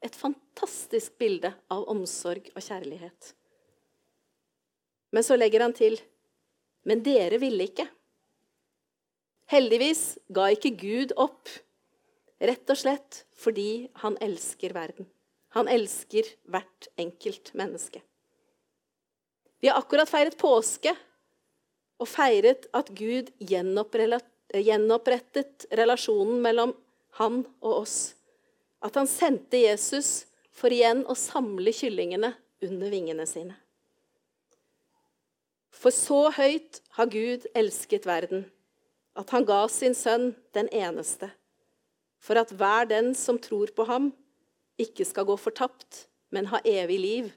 Et 0.05 0.13
fantastisk 0.13 1.17
bilde 1.17 1.49
av 1.71 1.87
omsorg 1.89 2.51
og 2.53 2.61
kjærlighet. 2.61 3.33
Men 5.15 5.23
så 5.23 5.37
legger 5.39 5.63
han 5.63 5.73
til 5.75 5.95
Men 6.85 7.03
dere 7.05 7.39
ville 7.41 7.63
ikke. 7.69 7.87
Heldigvis 9.49 10.17
ga 10.33 10.49
ikke 10.53 10.77
Gud 10.77 11.13
opp 11.21 11.49
Rett 12.45 12.69
og 12.69 12.77
slett 12.77 13.25
fordi 13.39 13.87
han 14.03 14.17
elsker 14.23 14.73
verden. 14.75 15.07
Han 15.55 15.67
elsker 15.71 16.27
hvert 16.51 16.87
enkelt 16.99 17.53
menneske. 17.55 18.01
Vi 19.63 19.71
har 19.71 19.79
akkurat 19.79 20.11
feiret 20.11 20.35
påske 20.37 20.91
og 21.95 22.07
feiret 22.11 22.67
at 22.75 22.91
Gud 22.91 23.31
gjenopprettet 23.39 25.65
relasjonen 25.79 26.43
mellom 26.43 26.75
han 27.21 27.45
og 27.63 27.73
oss. 27.85 28.15
At 28.83 28.99
han 28.99 29.07
sendte 29.07 29.63
Jesus 29.63 30.27
for 30.51 30.67
igjen 30.75 31.07
å 31.07 31.15
samle 31.15 31.71
kyllingene 31.75 32.33
under 32.67 32.89
vingene 32.91 33.25
sine. 33.29 33.55
For 35.75 35.93
så 35.93 36.29
høyt 36.37 36.79
har 36.97 37.11
Gud 37.11 37.47
elsket 37.55 38.07
verden, 38.07 38.45
at 39.15 39.31
han 39.35 39.45
ga 39.47 39.65
sin 39.71 39.95
sønn 39.97 40.31
den 40.55 40.71
eneste 40.71 41.29
for 42.25 42.39
at 42.41 42.51
hver 42.57 42.87
den 42.89 43.13
som 43.17 43.37
tror 43.41 43.69
på 43.75 43.85
ham, 43.85 44.09
ikke 44.81 45.05
skal 45.07 45.27
gå 45.29 45.35
fortapt, 45.39 46.07
men 46.33 46.49
ha 46.51 46.59
evig 46.67 46.97
liv, 46.99 47.27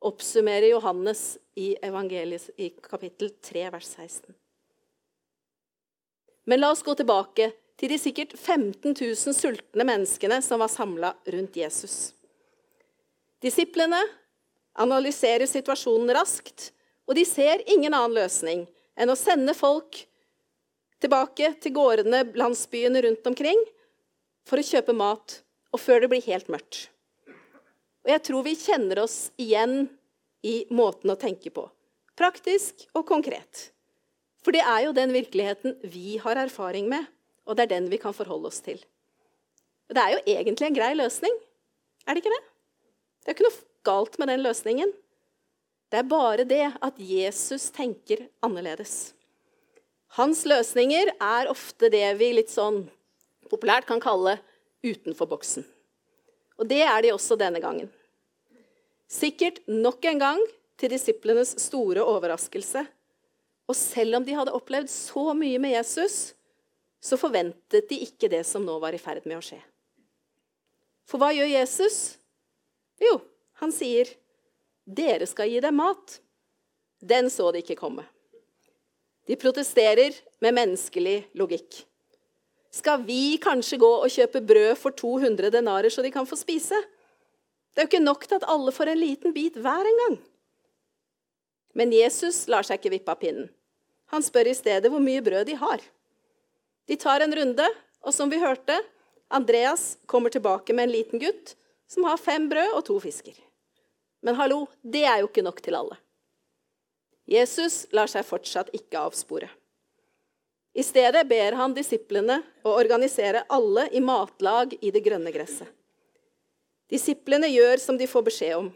oppsummerer 0.00 0.70
Johannes 0.70 1.34
i 1.58 1.74
evangeliet 1.84 2.48
i 2.56 2.70
kapittel 2.80 3.32
3, 3.44 3.66
vers 3.74 3.88
16. 3.98 4.36
Men 6.48 6.62
la 6.62 6.70
oss 6.72 6.84
gå 6.86 6.94
tilbake 6.96 7.50
til 7.80 7.92
de 7.92 7.98
sikkert 8.00 8.32
15 8.38 8.94
000 8.94 9.36
sultne 9.36 9.84
menneskene 9.84 10.40
som 10.44 10.62
var 10.62 10.72
samla 10.72 11.12
rundt 11.34 11.58
Jesus. 11.60 12.14
Disiplene 13.44 14.00
analyserer 14.80 15.48
situasjonen 15.50 16.12
raskt, 16.16 16.70
og 17.10 17.16
de 17.18 17.24
ser 17.26 17.64
ingen 17.66 17.90
annen 17.90 18.14
løsning 18.14 18.62
enn 18.94 19.10
å 19.10 19.18
sende 19.18 19.50
folk 19.58 20.04
tilbake 21.02 21.56
til 21.58 21.74
gårdene, 21.74 22.22
landsbyene 22.38 23.02
rundt 23.02 23.26
omkring, 23.26 23.58
for 24.46 24.60
å 24.60 24.66
kjøpe 24.66 24.94
mat, 24.94 25.40
og 25.74 25.82
før 25.82 26.04
det 26.04 26.10
blir 26.12 26.22
helt 26.28 26.50
mørkt. 26.52 26.84
Og 28.04 28.12
jeg 28.12 28.22
tror 28.28 28.46
vi 28.46 28.54
kjenner 28.58 29.02
oss 29.02 29.18
igjen 29.40 29.88
i 30.46 30.62
måten 30.70 31.10
å 31.10 31.18
tenke 31.18 31.50
på. 31.50 31.66
Praktisk 32.20 32.86
og 32.94 33.08
konkret. 33.08 33.70
For 34.44 34.54
det 34.54 34.62
er 34.62 34.86
jo 34.86 34.94
den 34.96 35.12
virkeligheten 35.16 35.80
vi 35.90 36.14
har 36.22 36.38
erfaring 36.40 36.86
med, 36.92 37.08
og 37.48 37.56
det 37.56 37.66
er 37.66 37.74
den 37.74 37.90
vi 37.90 37.98
kan 38.00 38.14
forholde 38.16 38.52
oss 38.52 38.62
til. 38.64 38.78
Det 39.90 39.98
er 39.98 40.14
jo 40.14 40.22
egentlig 40.36 40.68
en 40.68 40.78
grei 40.78 40.92
løsning. 40.94 41.34
Er 42.06 42.14
det 42.14 42.22
ikke 42.22 42.36
det? 42.36 42.42
Det 43.20 43.26
er 43.26 43.34
jo 43.34 43.38
ikke 43.38 43.48
noe 43.48 43.62
galt 43.88 44.20
med 44.20 44.30
den 44.30 44.44
løsningen. 44.46 44.92
Det 45.90 45.98
er 45.98 46.06
bare 46.06 46.46
det 46.46 46.66
at 46.78 46.98
Jesus 47.02 47.68
tenker 47.74 48.28
annerledes. 48.44 49.12
Hans 50.18 50.44
løsninger 50.46 51.12
er 51.18 51.50
ofte 51.50 51.90
det 51.90 52.06
vi 52.18 52.32
litt 52.34 52.50
sånn 52.50 52.84
populært 53.50 53.88
kan 53.88 54.02
kalle 54.02 54.36
utenfor 54.86 55.28
boksen. 55.30 55.66
Og 56.60 56.68
det 56.70 56.82
er 56.84 57.02
de 57.02 57.12
også 57.14 57.38
denne 57.40 57.62
gangen. 57.62 57.90
Sikkert 59.10 59.58
nok 59.66 60.04
en 60.06 60.22
gang 60.22 60.42
til 60.78 60.92
disiplenes 60.92 61.56
store 61.58 62.04
overraskelse. 62.06 62.84
Og 63.70 63.76
selv 63.78 64.18
om 64.18 64.26
de 64.26 64.36
hadde 64.36 64.54
opplevd 64.54 64.90
så 64.90 65.32
mye 65.34 65.58
med 65.62 65.74
Jesus, 65.74 66.32
så 67.00 67.18
forventet 67.18 67.88
de 67.90 68.00
ikke 68.06 68.30
det 68.30 68.44
som 68.46 68.64
nå 68.66 68.76
var 68.82 68.94
i 68.94 69.00
ferd 69.00 69.26
med 69.26 69.38
å 69.38 69.44
skje. 69.44 69.58
For 71.08 71.18
hva 71.18 71.32
gjør 71.34 71.50
Jesus? 71.50 71.98
Jo, 73.02 73.16
han 73.62 73.72
sier, 73.74 74.10
'Dere 74.90 75.26
skal 75.26 75.50
gi 75.50 75.60
dem 75.62 75.78
mat.' 75.78 76.18
Den 77.00 77.30
så 77.30 77.48
de 77.52 77.62
ikke 77.62 77.78
komme. 77.78 78.04
De 79.26 79.36
protesterer 79.36 80.16
med 80.42 80.56
menneskelig 80.56 81.30
logikk. 81.38 81.84
Skal 82.70 83.02
vi 83.06 83.38
kanskje 83.42 83.78
gå 83.80 83.90
og 84.02 84.10
kjøpe 84.10 84.42
brød 84.46 84.74
for 84.78 84.94
200 84.94 85.50
denarer 85.54 85.90
så 85.90 86.02
de 86.02 86.10
kan 86.10 86.26
få 86.26 86.36
spise? 86.38 86.76
Det 87.70 87.82
er 87.82 87.86
jo 87.86 87.90
ikke 87.90 88.02
nok 88.02 88.26
til 88.26 88.38
at 88.40 88.48
alle 88.50 88.74
får 88.74 88.92
en 88.92 89.00
liten 89.00 89.34
bit 89.34 89.56
hver 89.56 89.86
en 89.86 90.00
gang. 90.02 90.18
Men 91.74 91.94
Jesus 91.94 92.44
lar 92.50 92.66
seg 92.66 92.80
ikke 92.80 92.94
vippe 92.96 93.14
av 93.14 93.20
pinnen. 93.22 93.48
Han 94.10 94.24
spør 94.26 94.50
i 94.50 94.56
stedet 94.58 94.90
hvor 94.90 95.02
mye 95.02 95.22
brød 95.22 95.46
de 95.46 95.54
har. 95.58 95.82
De 96.90 96.96
tar 96.98 97.22
en 97.22 97.34
runde, 97.34 97.66
og 98.02 98.14
som 98.14 98.30
vi 98.30 98.40
hørte, 98.42 98.74
Andreas 99.30 99.94
kommer 100.10 100.34
tilbake 100.34 100.74
med 100.74 100.88
en 100.88 100.94
liten 100.96 101.22
gutt 101.22 101.54
som 101.90 102.06
har 102.08 102.18
fem 102.18 102.48
brød 102.50 102.74
og 102.74 102.84
to 102.88 102.98
fisker. 103.02 103.36
Men 104.20 104.36
hallo, 104.36 104.66
det 104.82 105.04
er 105.08 105.22
jo 105.22 105.30
ikke 105.30 105.44
nok 105.44 105.60
til 105.64 105.78
alle. 105.78 105.96
Jesus 107.30 107.86
lar 107.94 108.10
seg 108.10 108.26
fortsatt 108.26 108.72
ikke 108.76 109.00
avspore. 109.00 109.48
I 110.74 110.82
stedet 110.86 111.22
ber 111.26 111.56
han 111.58 111.74
disiplene 111.74 112.40
å 112.62 112.74
organisere 112.78 113.44
alle 113.50 113.88
i 113.90 114.02
matlag 114.02 114.76
i 114.80 114.92
det 114.94 115.02
grønne 115.02 115.32
gresset. 115.34 115.68
Disiplene 116.90 117.46
gjør 117.50 117.78
som 117.78 117.98
de 117.98 118.06
får 118.10 118.26
beskjed 118.26 118.56
om. 118.58 118.68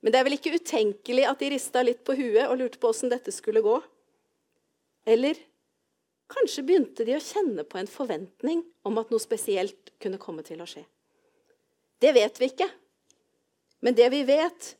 Men 0.00 0.14
det 0.14 0.20
er 0.20 0.26
vel 0.28 0.36
ikke 0.38 0.54
utenkelig 0.56 1.24
at 1.28 1.40
de 1.42 1.50
rista 1.52 1.82
litt 1.84 2.04
på 2.06 2.16
huet 2.16 2.46
og 2.46 2.56
lurte 2.60 2.80
på 2.80 2.90
åssen 2.92 3.12
dette 3.12 3.32
skulle 3.34 3.64
gå? 3.64 3.76
Eller 5.08 5.40
kanskje 6.32 6.64
begynte 6.64 7.04
de 7.08 7.16
å 7.16 7.24
kjenne 7.24 7.64
på 7.68 7.80
en 7.80 7.90
forventning 7.90 8.62
om 8.88 9.00
at 9.00 9.12
noe 9.12 9.22
spesielt 9.22 9.92
kunne 10.00 10.20
komme 10.20 10.44
til 10.46 10.60
å 10.62 10.68
skje? 10.68 10.84
Det 11.98 12.12
vet 12.14 12.40
vi 12.40 12.52
ikke. 12.52 12.68
Men 13.80 13.94
det 13.94 14.08
vi 14.14 14.24
vet, 14.26 14.74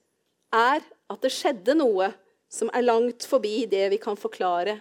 er 0.55 0.83
at 0.83 1.23
det 1.23 1.33
skjedde 1.33 1.77
noe 1.79 2.11
som 2.51 2.71
er 2.75 2.87
langt 2.87 3.27
forbi 3.29 3.67
det 3.71 3.87
vi 3.93 3.99
kan 4.01 4.17
forklare 4.19 4.79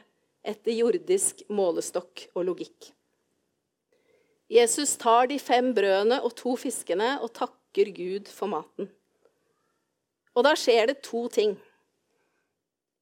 etter 0.47 0.71
jordisk 0.71 1.43
målestokk 1.51 2.29
og 2.33 2.47
logikk. 2.47 2.91
Jesus 4.47 4.95
tar 4.95 5.27
de 5.27 5.35
fem 5.43 5.73
brødene 5.75 6.21
og 6.23 6.31
to 6.39 6.55
fiskene 6.59 7.17
og 7.19 7.33
takker 7.35 7.91
Gud 7.91 8.31
for 8.31 8.47
maten. 8.51 8.87
Og 10.37 10.45
da 10.47 10.53
skjer 10.55 10.87
det 10.87 11.01
to 11.03 11.25
ting. 11.33 11.57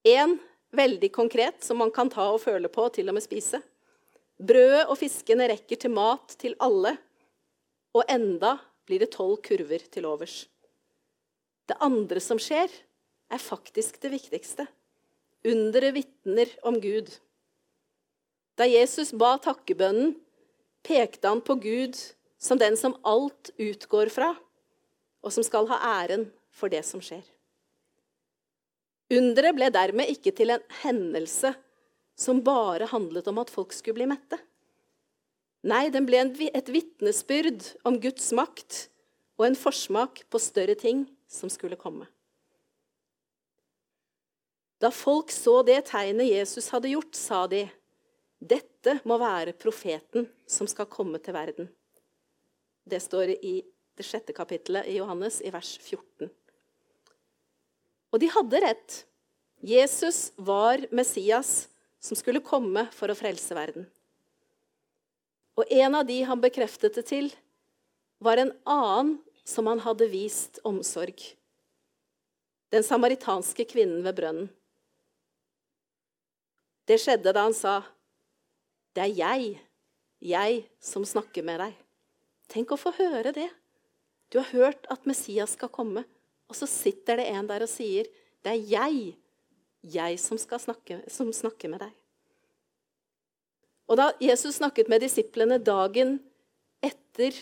Én 0.06 0.40
veldig 0.76 1.12
konkret, 1.14 1.62
som 1.64 1.78
man 1.78 1.92
kan 1.94 2.10
ta 2.10 2.32
og 2.34 2.42
føle 2.42 2.70
på 2.72 2.88
til 2.96 3.12
og 3.12 3.18
med 3.18 3.26
spise. 3.26 3.62
Brødet 4.36 4.88
og 4.90 4.98
fiskene 5.00 5.48
rekker 5.52 5.80
til 5.80 5.94
mat 5.96 6.36
til 6.42 6.58
alle, 6.64 6.96
og 7.96 8.04
enda 8.12 8.58
blir 8.88 9.06
det 9.06 9.14
tolv 9.14 9.38
kurver 9.46 9.86
til 9.92 10.08
overs. 10.10 10.44
Det 11.66 11.78
andre 11.82 12.22
som 12.22 12.40
skjer, 12.42 12.70
er 13.32 13.42
faktisk 13.42 13.98
det 14.04 14.12
viktigste. 14.14 14.68
Underet 15.46 15.96
vitner 15.98 16.52
om 16.66 16.78
Gud. 16.82 17.10
Da 18.58 18.68
Jesus 18.70 19.12
ba 19.18 19.36
takkebønnen, 19.42 20.16
pekte 20.86 21.32
han 21.32 21.42
på 21.42 21.58
Gud 21.62 21.98
som 22.38 22.60
den 22.62 22.78
som 22.78 22.94
alt 23.04 23.50
utgår 23.58 24.12
fra, 24.14 24.36
og 25.26 25.34
som 25.34 25.46
skal 25.46 25.68
ha 25.72 25.80
æren 26.04 26.28
for 26.54 26.70
det 26.70 26.84
som 26.86 27.02
skjer. 27.02 27.24
Underet 29.14 29.58
ble 29.58 29.70
dermed 29.74 30.10
ikke 30.14 30.34
til 30.38 30.54
en 30.54 30.64
hendelse 30.82 31.54
som 32.18 32.42
bare 32.46 32.88
handlet 32.90 33.28
om 33.30 33.42
at 33.42 33.52
folk 33.54 33.74
skulle 33.76 34.00
bli 34.00 34.10
mette. 34.10 34.38
Nei, 35.66 35.90
den 35.90 36.06
ble 36.06 36.22
et 36.22 36.70
vitnesbyrd 36.70 37.72
om 37.86 37.98
Guds 38.02 38.30
makt 38.38 38.86
og 39.38 39.50
en 39.50 39.58
forsmak 39.58 40.22
på 40.30 40.42
større 40.42 40.78
ting 40.78 41.06
som 41.36 41.52
skulle 41.52 41.80
komme. 41.80 42.08
Da 44.82 44.92
folk 44.92 45.32
så 45.32 45.62
det 45.66 45.86
tegnet 45.90 46.30
Jesus 46.30 46.70
hadde 46.74 46.92
gjort, 46.92 47.16
sa 47.16 47.46
de, 47.48 47.66
'Dette 48.40 49.00
må 49.08 49.18
være 49.18 49.56
profeten 49.58 50.28
som 50.48 50.68
skal 50.68 50.90
komme 50.92 51.20
til 51.20 51.34
verden.' 51.34 51.72
Det 52.86 53.00
står 53.02 53.34
i 53.40 53.64
det 53.98 54.06
sjette 54.06 54.34
kapittelet 54.36 54.86
i 54.92 55.00
Johannes, 55.00 55.40
i 55.42 55.50
vers 55.50 55.72
14. 55.82 56.30
Og 58.14 58.22
de 58.22 58.30
hadde 58.30 58.62
rett. 58.62 58.98
Jesus 59.66 60.32
var 60.38 60.84
Messias 60.92 61.68
som 62.00 62.18
skulle 62.20 62.44
komme 62.46 62.86
for 62.94 63.10
å 63.10 63.18
frelse 63.18 63.56
verden. 63.58 63.88
Og 65.56 65.72
en 65.72 65.96
av 65.96 66.06
de 66.06 66.20
han 66.28 66.44
bekreftet 66.44 67.00
det 67.00 67.06
til, 67.10 67.32
var 68.20 68.38
en 68.38 68.52
annen 68.68 69.16
som 69.46 69.68
han 69.70 69.82
hadde 69.86 70.10
vist 70.10 70.60
omsorg. 70.66 71.22
Den 72.74 72.84
samaritanske 72.84 73.68
kvinnen 73.70 74.02
ved 74.04 74.18
brønnen. 74.18 74.50
Det 76.86 76.98
skjedde 77.02 77.34
da 77.34 77.46
han 77.48 77.54
sa, 77.54 77.84
'Det 78.94 79.04
er 79.04 79.14
jeg, 79.16 79.60
jeg 80.22 80.70
som 80.80 81.06
snakker 81.06 81.44
med 81.44 81.60
deg.' 81.60 81.78
Tenk 82.48 82.72
å 82.72 82.78
få 82.78 82.92
høre 82.94 83.32
det. 83.34 83.50
Du 84.30 84.38
har 84.40 84.52
hørt 84.52 84.86
at 84.90 85.06
Messias 85.06 85.54
skal 85.54 85.70
komme. 85.70 86.06
Og 86.48 86.56
så 86.56 86.68
sitter 86.70 87.18
det 87.18 87.28
en 87.34 87.48
der 87.48 87.62
og 87.62 87.70
sier, 87.70 88.06
'Det 88.44 88.52
er 88.52 88.62
jeg, 88.70 89.16
jeg 89.82 90.20
som, 90.20 90.38
snakke, 90.38 91.10
som 91.10 91.34
snakker 91.34 91.70
med 91.70 91.80
deg'. 91.82 91.94
Og 93.88 93.98
da 93.98 94.12
Jesus 94.22 94.56
snakket 94.56 94.90
med 94.90 95.02
disiplene 95.02 95.58
dagen 95.62 96.20
etter 96.82 97.34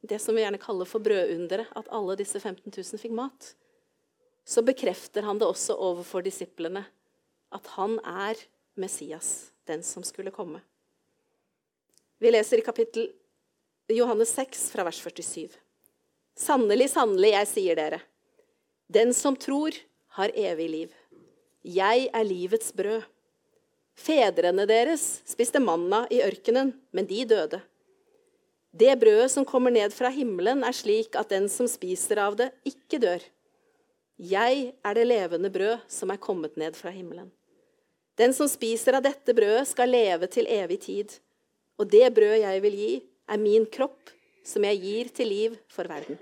det 0.00 0.18
som 0.22 0.36
vi 0.36 0.44
gjerne 0.44 0.60
kaller 0.62 0.88
for 0.88 1.02
brødunderet, 1.02 1.70
at 1.76 1.88
alle 1.94 2.16
disse 2.18 2.40
15 2.40 2.70
000 2.70 3.00
fikk 3.02 3.14
mat, 3.16 3.54
så 4.48 4.62
bekrefter 4.64 5.26
han 5.26 5.40
det 5.40 5.48
også 5.48 5.76
overfor 5.76 6.24
disiplene 6.24 6.86
at 7.54 7.66
han 7.76 7.98
er 8.04 8.40
Messias, 8.78 9.50
den 9.68 9.82
som 9.82 10.04
skulle 10.06 10.32
komme. 10.32 10.60
Vi 12.18 12.30
leser 12.30 12.60
i 12.60 12.66
kapittel 12.66 13.10
Johannes 13.92 14.32
6 14.36 14.70
fra 14.72 14.84
vers 14.86 15.00
47. 15.00 15.48
Sannelig, 16.38 16.90
sannelig, 16.92 17.32
jeg 17.34 17.50
sier 17.50 17.78
dere, 17.78 18.00
den 18.88 19.12
som 19.16 19.36
tror, 19.36 19.74
har 20.18 20.32
evig 20.34 20.68
liv. 20.70 20.92
Jeg 21.62 22.08
er 22.14 22.24
livets 22.26 22.72
brød. 22.74 23.02
Fedrene 23.98 24.64
deres 24.70 25.04
spiste 25.28 25.60
manna 25.60 26.04
i 26.10 26.22
ørkenen, 26.24 26.72
men 26.94 27.08
de 27.10 27.24
døde. 27.28 27.60
Det 28.72 28.92
brødet 29.00 29.30
som 29.32 29.46
kommer 29.48 29.72
ned 29.72 29.94
fra 29.96 30.10
himmelen, 30.12 30.60
er 30.64 30.76
slik 30.76 31.16
at 31.16 31.30
den 31.32 31.48
som 31.48 31.68
spiser 31.70 32.20
av 32.20 32.36
det, 32.36 32.50
ikke 32.68 33.00
dør. 33.00 33.24
Jeg 34.18 34.72
er 34.84 34.98
det 34.98 35.06
levende 35.06 35.50
brød 35.50 35.86
som 35.88 36.10
er 36.10 36.20
kommet 36.20 36.56
ned 36.60 36.76
fra 36.76 36.90
himmelen. 36.92 37.30
Den 38.18 38.34
som 38.34 38.48
spiser 38.50 38.98
av 38.98 39.04
dette 39.06 39.34
brødet, 39.34 39.68
skal 39.70 39.92
leve 39.94 40.26
til 40.26 40.48
evig 40.50 40.80
tid. 40.84 41.12
Og 41.78 41.86
det 41.90 42.10
brød 42.14 42.40
jeg 42.42 42.62
vil 42.64 42.78
gi, 42.80 42.94
er 43.28 43.38
min 43.38 43.66
kropp, 43.70 44.10
som 44.44 44.64
jeg 44.66 44.80
gir 44.82 45.12
til 45.14 45.30
liv 45.30 45.58
for 45.70 45.88
verden. 45.88 46.18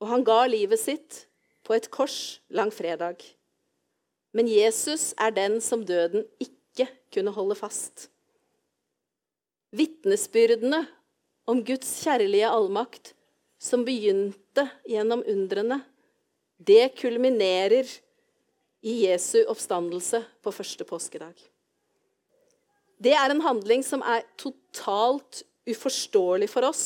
Og 0.00 0.08
han 0.08 0.24
ga 0.24 0.46
livet 0.48 0.80
sitt 0.80 1.26
på 1.66 1.76
et 1.76 1.90
kors 1.92 2.40
langfredag. 2.48 3.20
Men 4.32 4.48
Jesus 4.48 5.10
er 5.20 5.34
den 5.34 5.60
som 5.60 5.84
døden 5.84 6.24
ikke 6.40 6.88
kunne 7.12 7.34
holde 7.34 7.58
fast. 7.58 8.08
Vitnesbyrdene 9.70 10.82
om 11.50 11.60
Guds 11.64 11.92
kjærlige 12.02 12.48
allmakt, 12.50 13.12
som 13.60 13.84
begynte 13.86 14.64
gjennom 14.88 15.22
undrene, 15.28 15.82
det 16.58 16.96
kulminerer 16.98 17.86
i 18.80 18.96
Jesu 19.04 19.44
oppstandelse 19.44 20.22
på 20.42 20.52
første 20.52 20.86
påskedag. 20.88 21.36
Det 23.00 23.14
er 23.16 23.32
en 23.32 23.44
handling 23.44 23.84
som 23.86 24.02
er 24.02 24.26
totalt 24.40 25.44
uforståelig 25.68 26.50
for 26.52 26.66
oss 26.68 26.84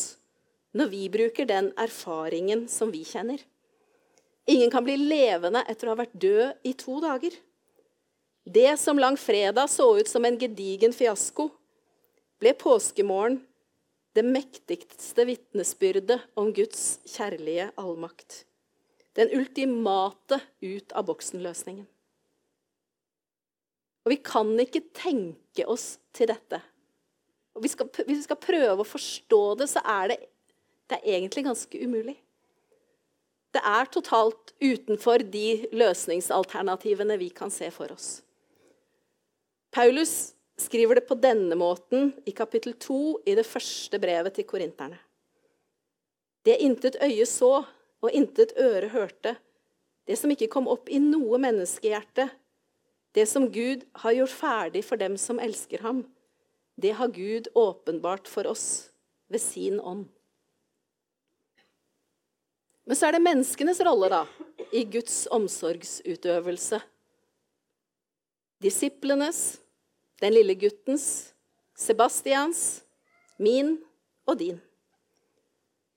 når 0.74 0.90
vi 0.90 1.02
bruker 1.10 1.48
den 1.48 1.72
erfaringen 1.80 2.66
som 2.70 2.92
vi 2.94 3.02
kjenner. 3.06 3.40
Ingen 4.50 4.70
kan 4.70 4.84
bli 4.84 4.98
levende 5.00 5.64
etter 5.70 5.88
å 5.88 5.94
ha 5.94 6.02
vært 6.02 6.14
død 6.20 6.66
i 6.68 6.74
to 6.78 7.00
dager. 7.02 7.34
Det 8.44 8.74
som 8.78 8.98
langfredag 9.00 9.70
så 9.72 9.86
ut 9.96 10.10
som 10.10 10.26
en 10.26 10.36
gedigen 10.38 10.92
fiasko, 10.92 11.48
ble 12.42 12.54
påskemorgen 12.58 13.40
det 14.14 14.22
mektigste 14.26 15.24
vitnesbyrdet 15.26 16.20
om 16.38 16.52
Guds 16.54 17.00
kjærlige 17.08 17.70
allmakt. 17.80 18.44
Den 19.14 19.30
ultimate 19.34 20.40
ut 20.62 20.94
av 20.94 21.06
boksen-løsningen. 21.08 21.86
Og 24.04 24.12
vi 24.12 24.18
kan 24.20 24.50
ikke 24.60 24.84
tenke 24.94 25.66
oss 25.70 25.96
til 26.14 26.28
dette. 26.30 26.60
Og 27.54 27.64
vi 27.64 27.70
skal, 27.70 27.88
hvis 28.04 28.20
vi 28.20 28.26
skal 28.26 28.42
prøve 28.42 28.82
å 28.82 28.86
forstå 28.86 29.42
det, 29.60 29.70
så 29.70 29.82
er 29.86 30.12
det, 30.12 30.18
det 30.90 30.98
er 30.98 31.16
egentlig 31.16 31.46
ganske 31.46 31.80
umulig. 31.80 32.16
Det 33.54 33.62
er 33.62 33.90
totalt 33.94 34.50
utenfor 34.58 35.22
de 35.30 35.64
løsningsalternativene 35.72 37.16
vi 37.20 37.30
kan 37.34 37.52
se 37.54 37.70
for 37.74 37.94
oss. 37.94 38.18
Paulus 39.74 40.33
skriver 40.60 41.00
det 41.00 41.06
på 41.08 41.16
denne 41.18 41.56
måten 41.58 42.12
i 42.24 42.32
kapittel 42.36 42.76
2 42.78 43.00
i 43.26 43.34
det 43.34 43.46
første 43.46 43.98
brevet 43.98 44.36
til 44.36 44.46
korinterne. 44.48 44.98
Det 46.44 46.58
intet 46.60 47.00
øye 47.02 47.26
så 47.26 47.64
og 48.04 48.12
intet 48.12 48.52
øre 48.60 48.90
hørte, 48.92 49.36
det 50.04 50.18
som 50.20 50.30
ikke 50.30 50.50
kom 50.52 50.68
opp 50.68 50.90
i 50.92 51.00
noe 51.00 51.38
menneskehjerte, 51.40 52.28
det 53.16 53.24
som 53.30 53.46
Gud 53.52 53.86
har 54.02 54.16
gjort 54.18 54.34
ferdig 54.36 54.82
for 54.84 55.00
dem 55.00 55.16
som 55.20 55.40
elsker 55.40 55.80
ham, 55.86 56.02
det 56.76 56.96
har 56.98 57.14
Gud 57.14 57.48
åpenbart 57.54 58.28
for 58.28 58.46
oss 58.50 58.90
ved 59.30 59.40
sin 59.40 59.80
ånd. 59.80 60.08
Men 62.84 62.98
så 62.98 63.08
er 63.08 63.16
det 63.16 63.24
menneskenes 63.24 63.80
rolle 63.86 64.10
da, 64.12 64.24
i 64.74 64.84
Guds 64.84 65.24
omsorgsutøvelse. 65.32 66.82
Disiplenes, 68.60 69.62
den 70.22 70.34
lille 70.34 70.54
guttens, 70.54 71.34
Sebastians, 71.74 72.84
min 73.36 73.76
og 74.28 74.38
din. 74.38 74.60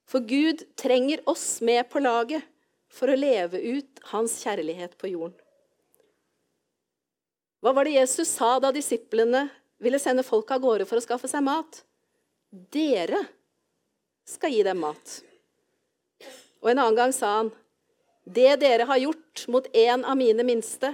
For 0.08 0.24
Gud 0.24 0.64
trenger 0.80 1.22
oss 1.30 1.60
med 1.62 1.90
på 1.92 2.02
laget 2.02 2.46
for 2.94 3.12
å 3.12 3.20
leve 3.20 3.60
ut 3.60 4.00
hans 4.14 4.40
kjærlighet 4.42 4.96
på 4.98 5.12
jorden. 5.12 5.38
Hva 7.62 7.74
var 7.76 7.88
det 7.88 7.98
Jesus 7.98 8.30
sa 8.32 8.56
da 8.62 8.72
disiplene 8.72 9.48
ville 9.84 10.00
sende 10.00 10.26
folk 10.26 10.50
av 10.54 10.62
gårde 10.64 10.88
for 10.88 11.00
å 11.00 11.04
skaffe 11.04 11.30
seg 11.30 11.44
mat? 11.46 11.82
Dere 12.50 13.26
skal 14.28 14.54
gi 14.54 14.64
dem 14.66 14.80
mat. 14.82 15.18
Og 16.64 16.72
en 16.72 16.80
annen 16.80 16.98
gang 16.98 17.14
sa 17.16 17.34
han, 17.40 17.52
det 18.28 18.58
dere 18.62 18.88
har 18.90 19.00
gjort 19.02 19.46
mot 19.52 19.68
en 19.74 20.06
av 20.06 20.18
mine 20.20 20.44
minste, 20.48 20.94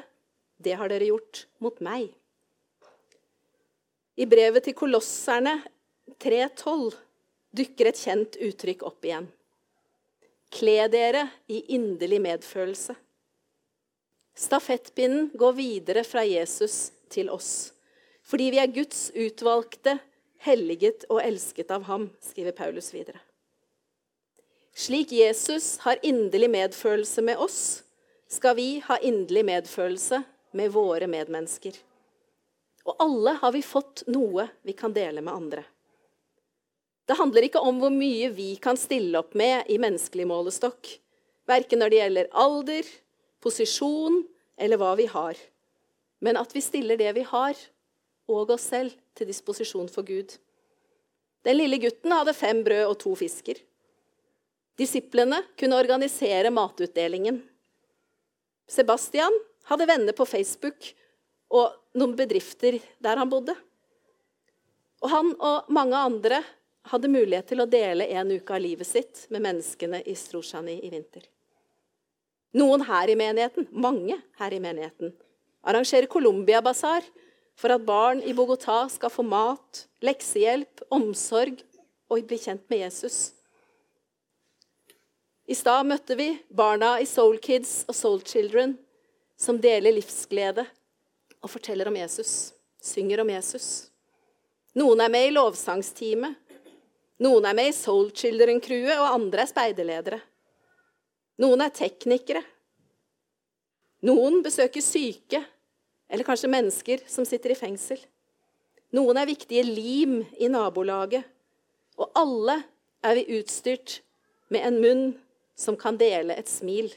det 0.58 0.76
har 0.80 0.92
dere 0.92 1.12
gjort 1.12 1.46
mot 1.64 1.80
meg. 1.84 2.12
I 4.16 4.28
brevet 4.30 4.68
til 4.68 4.76
kolosserne 4.78 5.56
3.12 6.22 6.94
dukker 7.58 7.90
et 7.90 8.02
kjent 8.02 8.38
uttrykk 8.42 8.86
opp 8.86 9.06
igjen. 9.08 9.26
Kle 10.54 10.88
dere 10.94 11.28
i 11.50 11.64
inderlig 11.74 12.20
medfølelse. 12.22 12.96
Stafettpinnen 14.38 15.32
går 15.38 15.54
videre 15.58 16.04
fra 16.06 16.24
Jesus 16.26 16.92
til 17.14 17.30
oss, 17.34 17.74
fordi 18.26 18.50
vi 18.54 18.62
er 18.62 18.74
Guds 18.74 19.08
utvalgte, 19.14 19.98
helliget 20.44 21.06
og 21.10 21.22
elsket 21.24 21.72
av 21.72 21.86
ham, 21.88 22.10
skriver 22.22 22.56
Paulus 22.58 22.92
videre. 22.94 23.22
Slik 24.74 25.14
Jesus 25.14 25.78
har 25.86 26.02
inderlig 26.02 26.50
medfølelse 26.50 27.22
med 27.22 27.38
oss, 27.38 27.84
skal 28.28 28.58
vi 28.58 28.68
ha 28.86 28.98
inderlig 29.06 29.46
medfølelse 29.46 30.24
med 30.58 30.74
våre 30.74 31.08
medmennesker. 31.10 31.78
Og 32.84 32.96
alle 33.00 33.38
har 33.40 33.54
vi 33.56 33.62
fått 33.64 34.04
noe 34.12 34.48
vi 34.68 34.76
kan 34.76 34.94
dele 34.94 35.22
med 35.22 35.34
andre. 35.34 35.64
Det 37.08 37.18
handler 37.20 37.48
ikke 37.48 37.62
om 37.64 37.80
hvor 37.82 37.92
mye 37.92 38.30
vi 38.32 38.54
kan 38.64 38.80
stille 38.80 39.20
opp 39.20 39.34
med 39.36 39.68
i 39.72 39.80
menneskelig 39.82 40.28
målestokk, 40.28 40.88
verken 41.48 41.84
når 41.84 41.92
det 41.92 42.00
gjelder 42.00 42.30
alder, 42.46 42.88
posisjon 43.44 44.22
eller 44.56 44.80
hva 44.80 44.94
vi 44.96 45.10
har, 45.12 45.40
men 46.24 46.40
at 46.40 46.56
vi 46.56 46.64
stiller 46.64 47.00
det 47.00 47.12
vi 47.18 47.26
har, 47.28 47.58
og 48.32 48.54
oss 48.56 48.70
selv, 48.72 48.96
til 49.14 49.28
disposisjon 49.30 49.90
for 49.92 50.08
Gud. 50.08 50.32
Den 51.46 51.60
lille 51.60 51.78
gutten 51.78 52.16
hadde 52.16 52.34
fem 52.34 52.64
brød 52.66 52.88
og 52.88 52.96
to 53.04 53.12
fisker. 53.20 53.60
Disiplene 54.80 55.44
kunne 55.60 55.78
organisere 55.78 56.50
matutdelingen. 56.50 57.44
Sebastian 58.66 59.36
hadde 59.70 59.86
venner 59.92 60.16
på 60.18 60.26
Facebook 60.26 60.88
og 61.54 61.76
noen 61.98 62.16
bedrifter 62.18 62.80
der 63.04 63.22
han 63.22 63.30
bodde. 63.30 63.56
Og 65.04 65.12
han 65.12 65.32
og 65.38 65.72
mange 65.74 66.00
andre 66.00 66.42
hadde 66.92 67.12
mulighet 67.12 67.48
til 67.52 67.64
å 67.64 67.70
dele 67.70 68.08
en 68.12 68.32
uke 68.34 68.56
av 68.56 68.64
livet 68.64 68.88
sitt 68.88 69.26
med 69.32 69.44
menneskene 69.46 70.02
i 70.10 70.16
Strosjani 70.18 70.80
i 70.84 70.92
vinter. 70.92 71.26
Noen 72.54 72.84
her 72.86 73.10
i 73.10 73.18
menigheten, 73.18 73.68
mange 73.72 74.20
her 74.40 74.54
i 74.54 74.62
menigheten, 74.62 75.14
arrangerer 75.66 76.10
Colombia-basar 76.12 77.06
for 77.58 77.74
at 77.74 77.86
barn 77.86 78.22
i 78.22 78.34
Bogotá 78.36 78.84
skal 78.92 79.12
få 79.14 79.26
mat, 79.26 79.86
leksehjelp, 80.04 80.84
omsorg 80.94 81.64
og 82.12 82.28
bli 82.28 82.38
kjent 82.42 82.66
med 82.70 82.84
Jesus. 82.86 83.32
I 85.50 85.56
stad 85.58 85.88
møtte 85.88 86.16
vi 86.20 86.30
barna 86.54 86.96
i 87.04 87.08
Soul 87.10 87.40
Kids 87.44 87.84
og 87.90 87.98
Soul 87.98 88.22
Children 88.28 88.78
som 89.40 89.60
deler 89.60 89.96
livsglede 89.96 90.66
og 91.44 91.52
forteller 91.52 91.90
om 91.92 91.98
Jesus, 92.00 92.54
synger 92.82 93.22
om 93.24 93.30
Jesus. 93.30 93.90
Noen 94.80 95.04
er 95.04 95.12
med 95.12 95.28
i 95.28 95.34
lovsangsteamet. 95.36 96.40
Noen 97.24 97.46
er 97.46 97.56
med 97.56 97.70
i 97.70 97.76
Soul 97.76 98.10
Children-crewet, 98.16 98.96
og 98.98 99.12
andre 99.20 99.44
er 99.44 99.52
speiderledere. 99.52 100.20
Noen 101.44 101.62
er 101.66 101.74
teknikere. 101.76 102.42
Noen 104.04 104.42
besøker 104.44 104.84
syke, 104.84 105.44
eller 106.10 106.28
kanskje 106.28 106.52
mennesker 106.52 107.06
som 107.10 107.28
sitter 107.28 107.54
i 107.54 107.60
fengsel. 107.60 108.02
Noen 108.94 109.18
er 109.18 109.30
viktige 109.30 109.64
lim 109.66 110.20
i 110.38 110.50
nabolaget. 110.52 111.24
Og 111.98 112.10
alle 112.18 112.60
er 113.06 113.18
vi 113.18 113.40
utstyrt 113.40 114.00
med 114.54 114.66
en 114.68 114.80
munn 114.82 115.06
som 115.58 115.78
kan 115.80 115.98
dele 115.98 116.36
et 116.38 116.50
smil. 116.50 116.90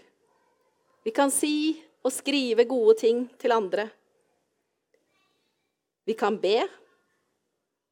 Vi 1.04 1.12
kan 1.14 1.30
si 1.32 1.76
og 2.04 2.12
skrive 2.14 2.66
gode 2.68 2.96
ting 3.00 3.26
til 3.40 3.54
andre. 3.54 3.88
Vi 6.06 6.14
kan 6.14 6.38
be. 6.40 6.60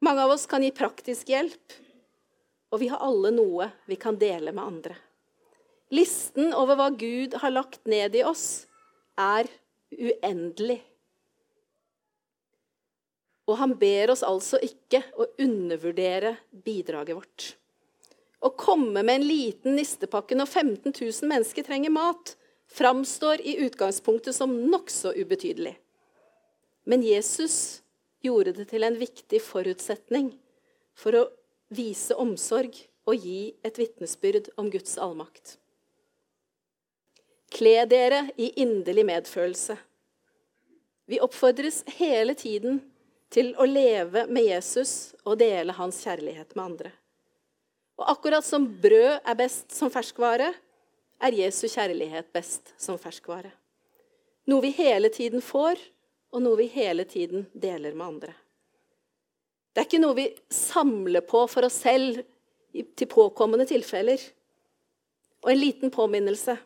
Mange 0.00 0.22
av 0.22 0.30
oss 0.30 0.46
kan 0.46 0.62
gi 0.62 0.70
praktisk 0.70 1.28
hjelp. 1.28 1.74
Og 2.70 2.80
vi 2.82 2.88
har 2.90 3.02
alle 3.02 3.32
noe 3.34 3.68
vi 3.90 3.98
kan 3.98 4.18
dele 4.18 4.54
med 4.54 4.64
andre. 4.64 4.96
Listen 5.94 6.54
over 6.54 6.78
hva 6.78 6.88
Gud 6.94 7.34
har 7.42 7.52
lagt 7.54 7.84
ned 7.90 8.14
i 8.16 8.24
oss, 8.26 8.66
er 9.18 9.50
uendelig. 9.94 10.80
Og 13.44 13.58
han 13.60 13.74
ber 13.78 14.14
oss 14.14 14.24
altså 14.26 14.58
ikke 14.62 15.02
å 15.20 15.28
undervurdere 15.42 16.36
bidraget 16.64 17.18
vårt. 17.18 17.50
Å 18.44 18.50
komme 18.58 19.02
med 19.02 19.14
en 19.18 19.26
liten 19.28 19.76
nistepakke 19.78 20.36
når 20.38 20.50
15 20.50 20.92
000 20.94 21.30
mennesker 21.30 21.66
trenger 21.66 21.92
mat, 21.94 22.36
framstår 22.70 23.42
i 23.44 23.58
utgangspunktet 23.66 24.36
som 24.36 24.54
nokså 24.70 25.12
ubetydelig. 25.18 25.76
Men 26.88 27.04
Jesus 27.04 27.83
gjorde 28.24 28.54
det 28.56 28.68
til 28.72 28.86
en 28.86 28.96
viktig 28.98 29.40
forutsetning 29.44 30.32
for 30.98 31.18
å 31.18 31.24
vise 31.74 32.16
omsorg 32.20 32.76
og 33.04 33.20
gi 33.20 33.54
et 33.66 33.78
vitnesbyrd 33.78 34.50
om 34.60 34.70
Guds 34.72 34.96
allmakt. 35.00 35.58
Kle 37.54 37.84
dere 37.86 38.28
i 38.40 38.50
inderlig 38.62 39.04
medfølelse. 39.06 39.76
Vi 41.06 41.20
oppfordres 41.22 41.82
hele 41.98 42.34
tiden 42.34 42.80
til 43.34 43.52
å 43.60 43.66
leve 43.68 44.24
med 44.30 44.46
Jesus 44.46 45.14
og 45.24 45.38
dele 45.42 45.74
hans 45.76 46.00
kjærlighet 46.06 46.54
med 46.56 46.64
andre. 46.64 46.92
Og 48.00 48.08
akkurat 48.10 48.46
som 48.46 48.66
brød 48.66 49.20
er 49.22 49.36
best 49.38 49.74
som 49.74 49.92
ferskvare, 49.92 50.50
er 51.22 51.36
Jesu 51.38 51.66
kjærlighet 51.70 52.32
best 52.34 52.72
som 52.80 52.98
ferskvare. 52.98 53.52
Noe 54.50 54.64
vi 54.64 54.72
hele 54.76 55.08
tiden 55.12 55.44
får, 55.44 55.78
og 56.34 56.42
noe 56.42 56.58
vi 56.58 56.66
hele 56.74 57.06
tiden 57.06 57.46
deler 57.52 57.94
med 57.94 58.06
andre. 58.06 58.34
Det 59.70 59.82
er 59.82 59.86
ikke 59.88 60.02
noe 60.02 60.16
vi 60.18 60.28
samler 60.50 61.22
på 61.26 61.44
for 61.50 61.66
oss 61.66 61.80
selv 61.84 62.20
til 62.74 63.10
påkommende 63.10 63.66
tilfeller. 63.70 64.18
Og 65.44 65.52
en 65.52 65.60
liten 65.60 65.92
påminnelse. 65.94 66.56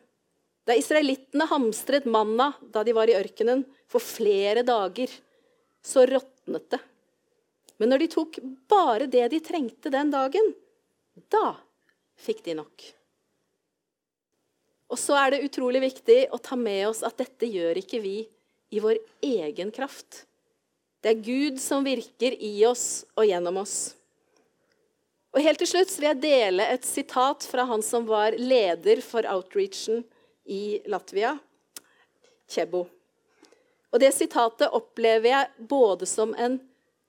Da 0.69 0.77
israelittene 0.77 1.49
hamstret 1.49 2.09
manna 2.09 2.51
da 2.73 2.85
de 2.85 2.95
var 2.97 3.09
i 3.09 3.17
ørkenen 3.17 3.65
for 3.89 4.05
flere 4.05 4.65
dager, 4.65 5.09
så 5.85 6.05
råtnet 6.09 6.69
det. 6.73 6.81
Men 7.79 7.93
når 7.93 8.03
de 8.03 8.11
tok 8.13 8.39
bare 8.69 9.09
det 9.09 9.27
de 9.33 9.41
trengte 9.45 9.93
den 9.93 10.13
dagen, 10.13 10.53
da 11.33 11.57
fikk 12.19 12.43
de 12.49 12.57
nok. 12.59 12.89
Og 14.89 15.01
så 15.01 15.17
er 15.21 15.35
det 15.35 15.45
utrolig 15.45 15.85
viktig 15.85 16.19
å 16.33 16.41
ta 16.41 16.57
med 16.57 16.89
oss 16.89 17.05
at 17.05 17.17
dette 17.21 17.49
gjør 17.49 17.81
ikke 17.81 18.01
vi 18.05 18.17
i 18.71 18.81
vår 18.81 18.99
egen 19.25 19.71
kraft. 19.71 20.25
Det 21.01 21.13
er 21.13 21.25
Gud 21.25 21.61
som 21.63 21.87
virker 21.87 22.35
i 22.35 22.53
oss 22.67 23.05
og 23.15 23.27
gjennom 23.29 23.61
oss. 23.63 23.95
Og 25.37 25.45
Helt 25.45 25.61
til 25.63 25.71
slutt 25.71 25.93
vil 25.99 26.09
jeg 26.09 26.23
dele 26.23 26.67
et 26.73 26.87
sitat 26.89 27.45
fra 27.47 27.67
han 27.69 27.85
som 27.85 28.07
var 28.09 28.37
leder 28.39 29.03
for 29.05 29.27
outreachen 29.29 30.03
i 30.49 30.81
Latvia, 30.89 31.37
Kjebo. 32.49 32.87
Og 33.93 34.01
Det 34.01 34.11
sitatet 34.17 34.73
opplever 34.75 35.31
jeg 35.31 35.69
både 35.69 36.09
som 36.09 36.35
en 36.37 36.59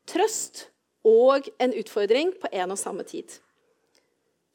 trøst 0.08 0.67
og 1.08 1.48
en 1.60 1.74
utfordring 1.80 2.34
på 2.39 2.52
en 2.52 2.76
og 2.76 2.80
samme 2.80 3.06
tid. 3.08 3.32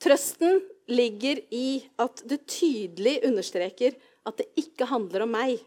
Trøsten 0.05 0.61
ligger 0.91 1.41
i 1.55 1.85
at 2.01 2.21
det 2.29 2.45
tydelig 2.51 3.23
understreker 3.25 3.97
at 4.29 4.41
det 4.41 4.51
ikke 4.61 4.89
handler 4.89 5.25
om 5.25 5.33
meg, 5.33 5.59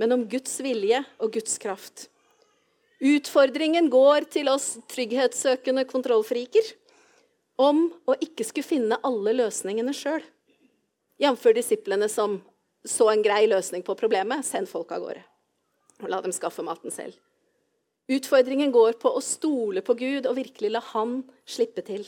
men 0.00 0.12
om 0.12 0.24
Guds 0.28 0.56
vilje 0.64 1.02
og 1.22 1.34
Guds 1.36 1.58
kraft. 1.62 2.08
Utfordringen 3.04 3.90
går 3.92 4.28
til 4.32 4.48
oss 4.48 4.74
trygghetssøkende 4.90 5.84
kontrollfriker 5.90 6.72
om 7.60 7.86
å 8.08 8.16
ikke 8.22 8.46
skulle 8.46 8.66
finne 8.66 8.98
alle 9.06 9.34
løsningene 9.36 9.94
sjøl. 9.94 10.22
Jf. 11.20 11.44
disiplene 11.54 12.08
som 12.10 12.40
så 12.84 13.10
en 13.10 13.22
grei 13.22 13.44
løsning 13.46 13.84
på 13.86 13.94
problemet. 13.98 14.44
Send 14.46 14.68
folk 14.68 14.90
av 14.92 15.04
gårde. 15.04 15.22
Og 16.02 16.10
la 16.10 16.20
dem 16.24 16.34
skaffe 16.34 16.64
maten 16.66 16.92
selv. 16.92 17.14
Utfordringen 18.10 18.72
går 18.74 18.98
på 19.00 19.14
å 19.14 19.22
stole 19.24 19.80
på 19.84 19.94
Gud 19.96 20.26
og 20.26 20.36
virkelig 20.36 20.74
la 20.74 20.82
Han 20.92 21.22
slippe 21.48 21.84
til. 21.86 22.04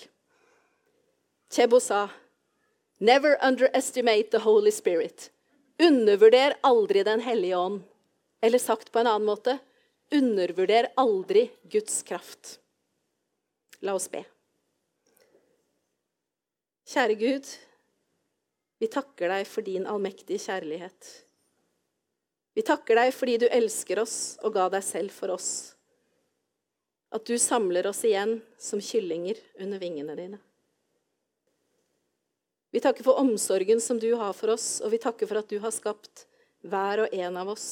Chebo 1.52 1.80
sa, 1.80 2.08
Never 2.98 3.36
underestimate 3.42 4.30
the 4.30 4.40
Holy 4.40 4.70
Spirit. 4.70 5.30
Undervurder 5.82 6.56
aldri 6.60 7.02
Den 7.02 7.20
hellige 7.20 7.56
ånd. 7.56 7.82
Eller 8.40 8.58
sagt 8.58 8.92
på 8.92 8.98
en 8.98 9.06
annen 9.06 9.26
måte 9.26 9.58
undervurder 10.10 10.88
aldri 10.96 11.50
Guds 11.62 12.02
kraft. 12.02 12.60
La 13.80 13.94
oss 13.94 14.08
be. 14.10 14.22
Kjære 16.86 17.16
Gud, 17.18 17.48
vi 18.78 18.88
takker 18.92 19.32
deg 19.32 19.48
for 19.50 19.66
din 19.66 19.88
allmektige 19.90 20.38
kjærlighet. 20.38 21.08
Vi 22.54 22.62
takker 22.64 23.00
deg 23.00 23.10
fordi 23.12 23.40
du 23.42 23.48
elsker 23.50 24.00
oss 24.00 24.36
og 24.46 24.54
ga 24.54 24.68
deg 24.72 24.84
selv 24.86 25.12
for 25.12 25.34
oss. 25.34 25.50
At 27.10 27.26
du 27.26 27.34
samler 27.40 27.88
oss 27.90 28.04
igjen 28.06 28.38
som 28.60 28.82
kyllinger 28.82 29.40
under 29.60 29.82
vingene 29.82 30.14
dine. 30.18 30.38
Vi 32.76 32.80
takker 32.80 33.04
for 33.04 33.16
omsorgen 33.16 33.80
som 33.80 33.98
du 33.98 34.10
har 34.14 34.34
for 34.36 34.52
oss, 34.52 34.82
og 34.84 34.90
vi 34.92 34.98
takker 35.00 35.24
for 35.24 35.40
at 35.40 35.48
du 35.48 35.56
har 35.62 35.72
skapt 35.72 36.26
hver 36.60 37.06
og 37.06 37.14
en 37.16 37.36
av 37.40 37.48
oss 37.48 37.68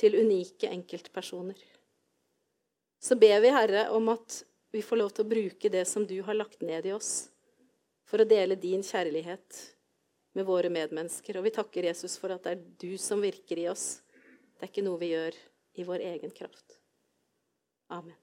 til 0.00 0.14
unike 0.16 0.70
enkeltpersoner. 0.72 1.58
Så 3.04 3.18
ber 3.20 3.42
vi, 3.44 3.50
Herre, 3.52 3.82
om 3.92 4.08
at 4.08 4.38
vi 4.72 4.80
får 4.80 4.96
lov 5.02 5.12
til 5.12 5.26
å 5.26 5.28
bruke 5.28 5.70
det 5.74 5.82
som 5.90 6.06
du 6.08 6.14
har 6.24 6.38
lagt 6.38 6.64
ned 6.64 6.88
i 6.88 6.94
oss, 6.96 7.28
for 8.08 8.24
å 8.24 8.28
dele 8.30 8.56
din 8.56 8.80
kjærlighet 8.80 9.58
med 10.40 10.48
våre 10.48 10.70
medmennesker. 10.72 11.36
Og 11.36 11.44
vi 11.44 11.52
takker 11.58 11.90
Jesus 11.90 12.16
for 12.16 12.32
at 12.32 12.48
det 12.48 12.54
er 12.56 12.62
du 12.80 12.96
som 12.96 13.20
virker 13.20 13.60
i 13.60 13.68
oss. 13.68 14.00
Det 14.56 14.64
er 14.64 14.72
ikke 14.72 14.86
noe 14.88 15.02
vi 15.04 15.12
gjør 15.12 15.36
i 15.76 15.84
vår 15.84 16.06
egen 16.14 16.32
kraft. 16.32 16.80
Amen. 17.92 18.16